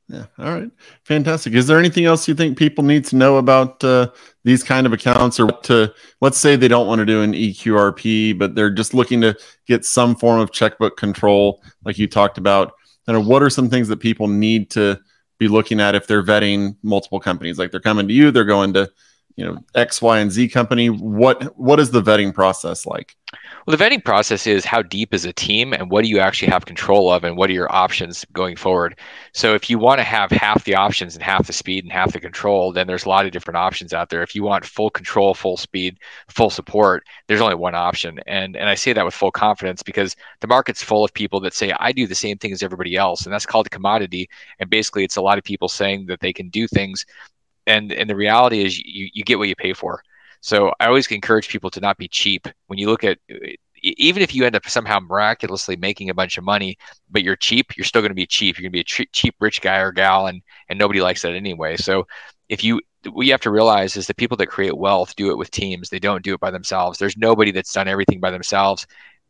Yeah. 0.09 0.25
All 0.39 0.51
right. 0.51 0.71
Fantastic. 1.03 1.53
Is 1.53 1.67
there 1.67 1.77
anything 1.77 2.05
else 2.05 2.27
you 2.27 2.33
think 2.33 2.57
people 2.57 2.83
need 2.83 3.05
to 3.05 3.15
know 3.15 3.37
about 3.37 3.83
uh, 3.83 4.09
these 4.43 4.63
kind 4.63 4.87
of 4.87 4.93
accounts, 4.93 5.39
or 5.39 5.51
to 5.51 5.93
let's 6.19 6.39
say 6.39 6.55
they 6.55 6.67
don't 6.67 6.87
want 6.87 6.97
to 6.97 7.05
do 7.05 7.21
an 7.21 7.33
EQRP, 7.33 8.37
but 8.37 8.55
they're 8.55 8.71
just 8.71 8.95
looking 8.95 9.21
to 9.21 9.37
get 9.67 9.85
some 9.85 10.15
form 10.15 10.39
of 10.39 10.51
checkbook 10.51 10.97
control, 10.97 11.61
like 11.85 11.99
you 11.99 12.07
talked 12.07 12.39
about? 12.39 12.73
And 13.07 13.27
what 13.27 13.43
are 13.43 13.51
some 13.51 13.69
things 13.69 13.87
that 13.89 13.99
people 13.99 14.27
need 14.27 14.71
to 14.71 14.99
be 15.37 15.47
looking 15.47 15.79
at 15.79 15.93
if 15.93 16.07
they're 16.07 16.23
vetting 16.23 16.75
multiple 16.81 17.19
companies? 17.19 17.59
Like 17.59 17.69
they're 17.69 17.79
coming 17.79 18.07
to 18.07 18.13
you, 18.13 18.31
they're 18.31 18.45
going 18.45 18.73
to 18.73 18.89
you 19.39 19.45
know 19.45 19.63
X, 19.73 20.01
Y, 20.01 20.19
and 20.19 20.29
Z 20.29 20.49
company. 20.49 20.89
What 20.89 21.57
what 21.57 21.79
is 21.79 21.91
the 21.91 22.01
vetting 22.01 22.33
process 22.33 22.85
like? 22.85 23.15
Well, 23.65 23.77
the 23.77 23.81
vetting 23.81 24.03
process 24.03 24.45
is 24.45 24.65
how 24.65 24.81
deep 24.81 25.13
is 25.13 25.23
a 25.23 25.31
team 25.31 25.71
and 25.71 25.89
what 25.89 26.03
do 26.03 26.09
you 26.09 26.19
actually 26.19 26.51
have 26.51 26.65
control 26.65 27.09
of 27.09 27.23
and 27.23 27.37
what 27.37 27.49
are 27.49 27.53
your 27.53 27.73
options 27.73 28.25
going 28.33 28.57
forward. 28.57 28.99
So 29.33 29.53
if 29.53 29.69
you 29.69 29.79
want 29.79 29.99
to 29.99 30.03
have 30.03 30.29
half 30.31 30.65
the 30.65 30.75
options 30.75 31.15
and 31.15 31.23
half 31.23 31.47
the 31.47 31.53
speed 31.53 31.85
and 31.85 31.93
half 31.93 32.11
the 32.11 32.19
control, 32.19 32.73
then 32.73 32.85
there's 32.85 33.05
a 33.05 33.09
lot 33.09 33.25
of 33.25 33.31
different 33.31 33.57
options 33.57 33.93
out 33.93 34.09
there. 34.09 34.23
If 34.23 34.35
you 34.35 34.43
want 34.43 34.65
full 34.65 34.89
control, 34.89 35.33
full 35.33 35.55
speed, 35.55 35.99
full 36.27 36.49
support, 36.49 37.03
there's 37.27 37.39
only 37.39 37.55
one 37.55 37.75
option. 37.75 38.19
And 38.27 38.57
and 38.57 38.67
I 38.67 38.75
say 38.75 38.91
that 38.91 39.05
with 39.05 39.13
full 39.13 39.31
confidence 39.31 39.83
because 39.83 40.17
the 40.41 40.47
market's 40.47 40.83
full 40.83 41.05
of 41.05 41.13
people 41.13 41.39
that 41.41 41.53
say 41.53 41.71
I 41.79 41.93
do 41.93 42.07
the 42.07 42.15
same 42.15 42.37
thing 42.39 42.51
as 42.51 42.61
everybody 42.61 42.97
else 42.97 43.23
and 43.23 43.33
that's 43.33 43.45
called 43.45 43.67
a 43.67 43.69
commodity 43.69 44.27
and 44.59 44.69
basically 44.69 45.05
it's 45.05 45.15
a 45.15 45.21
lot 45.21 45.37
of 45.37 45.45
people 45.45 45.69
saying 45.69 46.07
that 46.07 46.19
they 46.19 46.33
can 46.33 46.49
do 46.49 46.67
things 46.67 47.05
and 47.69 47.93
and 47.93 48.09
the 48.09 48.15
reality 48.15 48.65
is 48.65 48.79
you, 48.79 49.09
you 49.13 49.23
get 49.23 49.39
what 49.39 49.49
you 49.49 49.55
pay 49.55 49.73
for 49.73 50.01
So 50.41 50.73
I 50.79 50.87
always 50.87 51.07
encourage 51.07 51.49
people 51.49 51.71
to 51.71 51.81
not 51.81 51.97
be 51.97 52.07
cheap. 52.09 52.47
When 52.67 52.79
you 52.79 52.89
look 52.89 53.03
at 53.03 53.19
even 53.81 54.21
if 54.21 54.35
you 54.35 54.45
end 54.45 54.55
up 54.55 54.67
somehow 54.69 54.99
miraculously 54.99 55.77
making 55.77 56.09
a 56.09 56.13
bunch 56.13 56.37
of 56.37 56.43
money, 56.43 56.77
but 57.09 57.23
you're 57.23 57.37
cheap, 57.37 57.77
you're 57.77 57.85
still 57.85 58.01
going 58.01 58.11
to 58.11 58.15
be 58.15 58.27
cheap. 58.27 58.57
You're 58.57 58.69
going 58.69 58.83
to 58.83 58.83
be 58.83 59.03
a 59.03 59.07
cheap 59.13 59.35
rich 59.39 59.61
guy 59.61 59.79
or 59.79 59.91
gal, 59.91 60.27
and 60.27 60.41
and 60.69 60.79
nobody 60.79 61.01
likes 61.01 61.21
that 61.23 61.33
anyway. 61.33 61.77
So 61.77 62.07
if 62.49 62.63
you 62.63 62.81
what 63.11 63.25
you 63.25 63.31
have 63.31 63.41
to 63.41 63.51
realize 63.51 63.95
is 63.95 64.07
the 64.07 64.13
people 64.15 64.37
that 64.37 64.47
create 64.47 64.77
wealth 64.77 65.15
do 65.15 65.31
it 65.31 65.37
with 65.37 65.51
teams. 65.51 65.89
They 65.89 65.99
don't 65.99 66.23
do 66.23 66.33
it 66.33 66.41
by 66.41 66.51
themselves. 66.51 66.99
There's 66.99 67.17
nobody 67.17 67.51
that's 67.51 67.73
done 67.73 67.87
everything 67.87 68.19
by 68.19 68.31
themselves. 68.31 68.85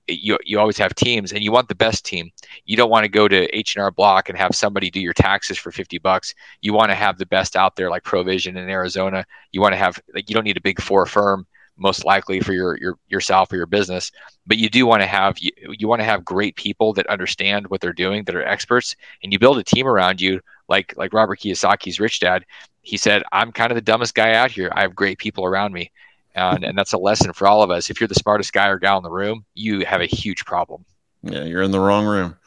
You, 0.09 0.37
you 0.43 0.59
always 0.59 0.77
have 0.77 0.95
teams 0.95 1.31
and 1.31 1.43
you 1.43 1.51
want 1.51 1.67
the 1.67 1.75
best 1.75 2.05
team. 2.05 2.31
You 2.65 2.75
don't 2.77 2.89
want 2.89 3.03
to 3.03 3.09
go 3.09 3.27
to 3.27 3.55
H&R 3.55 3.91
Block 3.91 4.29
and 4.29 4.37
have 4.37 4.55
somebody 4.55 4.89
do 4.89 4.99
your 4.99 5.13
taxes 5.13 5.57
for 5.57 5.71
50 5.71 5.99
bucks. 5.99 6.33
You 6.61 6.73
want 6.73 6.89
to 6.89 6.95
have 6.95 7.17
the 7.17 7.25
best 7.25 7.55
out 7.55 7.75
there 7.75 7.89
like 7.89 8.03
Provision 8.03 8.57
in 8.57 8.69
Arizona. 8.69 9.25
You 9.51 9.61
want 9.61 9.73
to 9.73 9.77
have 9.77 9.99
like 10.13 10.29
you 10.29 10.33
don't 10.33 10.45
need 10.45 10.57
a 10.57 10.61
big 10.61 10.81
four 10.81 11.05
firm 11.05 11.45
most 11.79 12.05
likely 12.05 12.41
for 12.41 12.53
your, 12.53 12.77
your 12.77 12.97
yourself 13.07 13.51
or 13.51 13.55
your 13.55 13.65
business 13.65 14.11
but 14.45 14.57
you 14.57 14.69
do 14.69 14.85
want 14.85 15.01
to 15.01 15.07
have 15.07 15.39
you, 15.39 15.51
you 15.77 15.87
want 15.87 15.99
to 16.01 16.05
have 16.05 16.25
great 16.25 16.55
people 16.55 16.93
that 16.93 17.07
understand 17.07 17.67
what 17.67 17.81
they're 17.81 17.93
doing 17.93 18.23
that 18.25 18.35
are 18.35 18.43
experts 18.43 18.95
and 19.23 19.31
you 19.31 19.39
build 19.39 19.57
a 19.57 19.63
team 19.63 19.87
around 19.87 20.19
you 20.19 20.39
like 20.67 20.93
like 20.97 21.13
robert 21.13 21.39
kiyosaki's 21.39 21.99
rich 21.99 22.19
dad 22.19 22.45
he 22.81 22.97
said 22.97 23.23
i'm 23.31 23.51
kind 23.51 23.71
of 23.71 23.75
the 23.75 23.81
dumbest 23.81 24.13
guy 24.13 24.33
out 24.33 24.51
here 24.51 24.69
i 24.75 24.81
have 24.81 24.93
great 24.95 25.17
people 25.17 25.45
around 25.45 25.73
me 25.73 25.89
and, 26.35 26.63
and 26.63 26.77
that's 26.77 26.93
a 26.93 26.97
lesson 26.97 27.33
for 27.33 27.47
all 27.47 27.61
of 27.63 27.71
us. 27.71 27.89
If 27.89 27.99
you're 27.99 28.07
the 28.07 28.15
smartest 28.15 28.53
guy 28.53 28.67
or 28.67 28.79
gal 28.79 28.97
in 28.97 29.03
the 29.03 29.11
room 29.11 29.45
you 29.53 29.85
have 29.85 30.01
a 30.01 30.05
huge 30.05 30.45
problem. 30.45 30.85
Yeah 31.23 31.43
you're 31.43 31.63
in 31.63 31.71
the 31.71 31.79
wrong 31.79 32.05
room. 32.05 32.37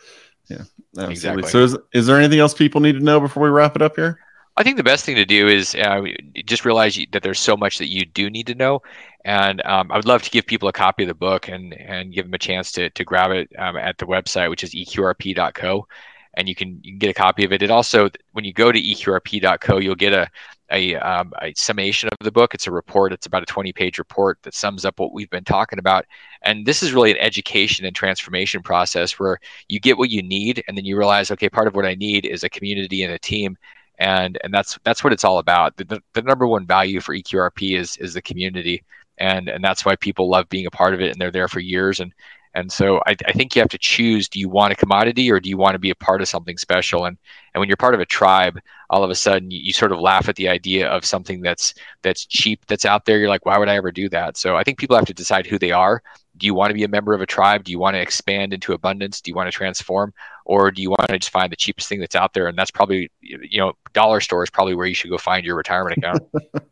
Yeah 0.49 0.65
absolutely. 0.97 1.13
Exactly. 1.13 1.43
so 1.49 1.59
is, 1.59 1.77
is 1.93 2.07
there 2.07 2.19
anything 2.19 2.39
else 2.39 2.55
people 2.55 2.81
need 2.81 2.93
to 2.95 3.01
know 3.01 3.21
before 3.21 3.43
we 3.43 3.49
wrap 3.49 3.77
it 3.77 3.83
up 3.83 3.97
here? 3.97 4.19
I 4.57 4.63
think 4.63 4.77
the 4.77 4.83
best 4.83 5.05
thing 5.05 5.17
to 5.17 5.25
do 5.25 5.49
is 5.49 5.75
uh, 5.75 6.03
just 6.45 6.65
realize 6.65 6.99
that 7.13 7.23
there's 7.23 7.41
so 7.41 7.57
much 7.57 7.79
that 7.79 7.89
you 7.89 8.05
do 8.05 8.29
need 8.29 8.47
to 8.49 8.55
know, 8.55 8.83
and 9.25 9.65
um, 9.65 9.91
I 9.91 9.97
would 9.97 10.05
love 10.05 10.23
to 10.23 10.31
give 10.31 10.45
people 10.45 10.69
a 10.69 10.73
copy 10.73 11.05
of 11.05 11.09
the 11.09 11.15
book 11.15 11.49
and 11.49 11.73
and 11.73 12.13
give 12.13 12.27
them 12.27 12.35
a 12.35 12.39
chance 12.39 12.71
to 12.73 12.91
to 12.91 13.05
grab 13.05 13.31
it 13.31 13.51
um, 13.59 13.77
at 13.79 13.97
the 13.97 14.05
website, 14.05 14.51
which 14.51 14.63
is 14.63 14.75
eqrp.co, 14.75 15.87
and 16.35 16.49
you 16.49 16.55
can 16.55 16.81
you 16.83 16.93
can 16.93 16.99
get 16.99 17.11
a 17.11 17.15
copy 17.15 17.45
of 17.47 17.53
it. 17.53 17.63
It 17.63 17.71
also, 17.71 18.11
when 18.33 18.45
you 18.45 18.53
go 18.53 18.71
to 18.71 18.79
eqrp.co, 18.79 19.79
you'll 19.79 19.95
get 19.95 20.13
a 20.13 20.29
a, 20.73 20.97
um, 20.97 21.33
a 21.41 21.53
summation 21.55 22.09
of 22.09 22.19
the 22.21 22.33
book. 22.33 22.55
It's 22.55 22.67
a 22.67 22.73
report. 22.73 23.13
It's 23.13 23.27
about 23.27 23.43
a 23.43 23.47
20 23.47 23.73
page 23.73 23.99
report 23.99 24.39
that 24.43 24.55
sums 24.55 24.85
up 24.85 24.99
what 24.99 25.13
we've 25.13 25.31
been 25.31 25.45
talking 25.45 25.79
about. 25.79 26.07
And 26.43 26.67
this 26.67 26.83
is 26.83 26.93
really 26.93 27.13
an 27.13 27.19
education 27.19 27.87
and 27.87 27.95
transformation 27.95 28.63
process 28.63 29.19
where 29.19 29.39
you 29.69 29.79
get 29.79 29.99
what 29.99 30.11
you 30.11 30.23
need, 30.23 30.65
and 30.67 30.77
then 30.77 30.85
you 30.85 30.97
realize, 30.97 31.31
okay, 31.31 31.49
part 31.49 31.69
of 31.69 31.75
what 31.75 31.87
I 31.87 31.95
need 31.95 32.27
is 32.27 32.43
a 32.43 32.49
community 32.49 33.05
and 33.05 33.13
a 33.13 33.19
team 33.19 33.57
and 33.99 34.39
and 34.43 34.53
that's 34.53 34.79
that's 34.85 35.05
what 35.05 35.13
it's 35.13 35.25
all 35.25 35.39
about. 35.39 35.77
The, 35.77 35.85
the, 35.85 36.03
the, 36.15 36.23
number 36.23 36.47
one 36.47 36.67
value 36.67 37.01
for 37.01 37.15
EQRP 37.15 37.79
is 37.79 37.97
is 37.99 38.15
the 38.15 38.23
community, 38.23 38.83
and 39.19 39.49
and 39.49 39.63
that's 39.63 39.85
why 39.85 39.97
people 39.97 40.29
love 40.29 40.49
being 40.49 40.67
a 40.67 40.71
part 40.71 40.95
of 40.95 41.01
it, 41.01 41.13
and 41.13 41.21
they're 41.21 41.31
there 41.31 41.49
for 41.49 41.61
years. 41.61 42.01
And 42.01 42.13
and 42.55 42.71
so 42.71 43.01
I, 43.07 43.17
I 43.27 43.33
think 43.33 43.55
you 43.55 43.61
have 43.61 43.71
to 43.71 43.79
choose: 43.79 44.29
do 44.29 44.39
you 44.39 44.49
want 44.49 44.73
a 44.73 44.77
commodity, 44.77 45.31
or 45.31 45.41
do 45.41 45.49
you 45.49 45.57
want 45.57 45.75
to 45.75 45.79
be 45.79 45.91
a 45.91 45.95
part 45.95 46.21
of 46.21 46.29
something 46.29 46.59
special? 46.59 47.05
And 47.05 47.17
and 47.55 47.61
when 47.61 47.69
you're 47.69 47.77
part 47.77 47.95
of 47.95 48.01
a 48.01 48.07
tribe, 48.07 48.59
all 48.91 49.05
of 49.05 49.11
a 49.11 49.15
sudden 49.15 49.51
you, 49.51 49.61
you 49.61 49.73
sort 49.73 49.93
of 49.93 50.01
laugh 50.01 50.29
at 50.29 50.37
the 50.37 50.49
idea 50.49 50.89
of 50.89 51.05
something 51.05 51.41
that's 51.41 51.75
that's 52.03 52.27
cheap 52.27 52.65
that's 52.67 52.85
out 52.85 53.05
there. 53.05 53.19
You're 53.19 53.29
like, 53.29 53.47
why 53.47 53.59
would 53.59 53.69
I 53.69 53.77
ever 53.77 53.93
do 53.93 54.09
that? 54.11 54.37
So 54.37 54.57
I 54.57 54.65
think 54.65 54.79
people 54.79 54.97
have 54.97 55.07
to 55.07 55.15
decide 55.15 55.47
who 55.47 55.59
they 55.59 55.73
are 55.73 56.03
do 56.37 56.47
you 56.47 56.55
want 56.55 56.71
to 56.71 56.75
be 56.75 56.85
a 56.85 56.89
member 56.89 57.15
of 57.15 57.21
a 57.21 57.27
tribe? 57.27 57.65
Do 57.65 57.73
you 57.73 57.79
want 57.79 57.95
to 57.95 58.01
expand 58.01 58.53
into 58.53 58.73
abundance? 58.73 59.21
Do 59.21 59.31
you 59.31 59.35
want 59.35 59.49
to 59.49 59.57
transform? 59.57 60.15
Or 60.45 60.71
do 60.71 60.83
you 60.83 60.91
want 60.91 61.09
to 61.09 61.19
just 61.19 61.31
find 61.31 61.53
the 61.53 61.57
cheapest 61.57 61.89
thing 61.89 62.01
that's 62.01 62.17
out 62.17 62.33
there? 62.33 62.49
And 62.49 62.57
that's 62.57 62.71
probably, 62.71 63.11
you 63.21 63.59
know, 63.59 63.75
dollar 63.93 64.21
store 64.21 64.43
is 64.43 64.51
probably 64.51 64.75
where 64.75 64.87
you 64.87 64.95
should 64.95 65.11
go 65.11 65.19
find 65.19 65.45
your 65.45 65.57
retirement 65.57 65.99
account. 65.99 66.23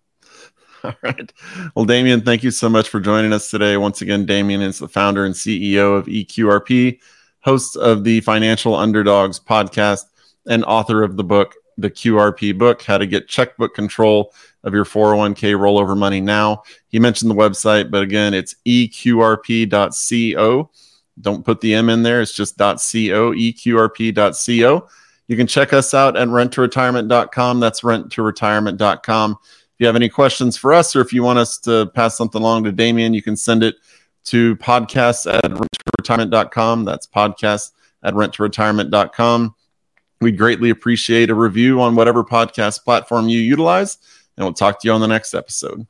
All 0.85 0.95
right. 1.03 1.33
Well, 1.75 1.87
Damion, 1.87 2.25
thank 2.25 2.43
you 2.43 2.51
so 2.51 2.69
much 2.69 2.89
for 2.89 3.01
joining 3.01 3.33
us 3.33 3.51
today. 3.51 3.77
Once 3.77 4.01
again, 4.03 4.27
Damion 4.27 4.63
is 4.63 4.79
the 4.79 4.89
founder 4.89 5.25
and 5.27 5.35
CEO 5.35 5.97
of 5.97 6.07
EQRP, 6.07 6.99
host 7.41 7.77
of 7.77 8.05
the 8.05 8.21
Financial 8.21 8.75
Underdogs 8.75 9.39
podcast, 9.39 10.05
and 10.47 10.65
author 10.65 11.03
of 11.03 11.17
the 11.17 11.25
book, 11.25 11.55
The 11.77 11.91
QRP 11.91 12.57
Book 12.57 12.83
How 12.83 12.97
to 12.99 13.07
Get 13.07 13.29
Checkbook 13.29 13.75
Control 13.75 14.33
of 14.65 14.73
your 14.73 14.85
401k 14.85 15.55
rollover 15.55 15.97
money 15.97 16.21
now. 16.21 16.63
He 16.89 16.99
mentioned 16.99 17.31
the 17.31 17.35
website, 17.35 17.91
but 17.91 18.03
again, 18.03 18.35
it's 18.35 18.55
eqrp.co. 18.67 19.71
Don't 21.21 21.45
put 21.45 21.61
the 21.61 21.75
M 21.75 21.91
in 21.91 22.03
there, 22.03 22.23
it's 22.23 22.33
just 22.33 22.57
.co, 22.57 22.75
eqrp.co. 23.33 24.89
You 25.29 25.37
can 25.37 25.47
check 25.47 25.73
us 25.73 25.95
out 25.95 26.17
at 26.17 26.27
renttoretirement.com. 26.27 27.61
That's 27.61 27.83
renttoretirement.com. 27.83 29.39
If 29.81 29.85
you 29.85 29.87
have 29.87 29.97
any 29.97 30.11
questions 30.11 30.59
for 30.59 30.75
us 30.75 30.95
or 30.95 31.01
if 31.01 31.11
you 31.11 31.23
want 31.23 31.39
us 31.39 31.57
to 31.61 31.91
pass 31.95 32.15
something 32.15 32.43
along 32.43 32.65
to 32.65 32.73
Damion, 32.73 33.15
you 33.15 33.23
can 33.23 33.35
send 33.35 33.63
it 33.63 33.77
to 34.25 34.55
podcasts 34.57 35.27
at 35.27 35.43
renttoretirement.com. 35.43 36.85
That's 36.85 37.07
podcast 37.07 37.71
at 38.03 38.13
renttoretirement.com. 38.13 39.55
We'd 40.21 40.37
greatly 40.37 40.69
appreciate 40.69 41.31
a 41.31 41.35
review 41.35 41.81
on 41.81 41.97
whatever 41.97 42.23
podcast 42.23 42.85
platform 42.85 43.31
you 43.31 43.41
utilize 43.41 43.97
and 44.37 44.45
we'll 44.45 44.53
talk 44.53 44.83
to 44.83 44.87
you 44.87 44.93
on 44.93 45.01
the 45.01 45.09
next 45.09 45.33
episode. 45.33 45.87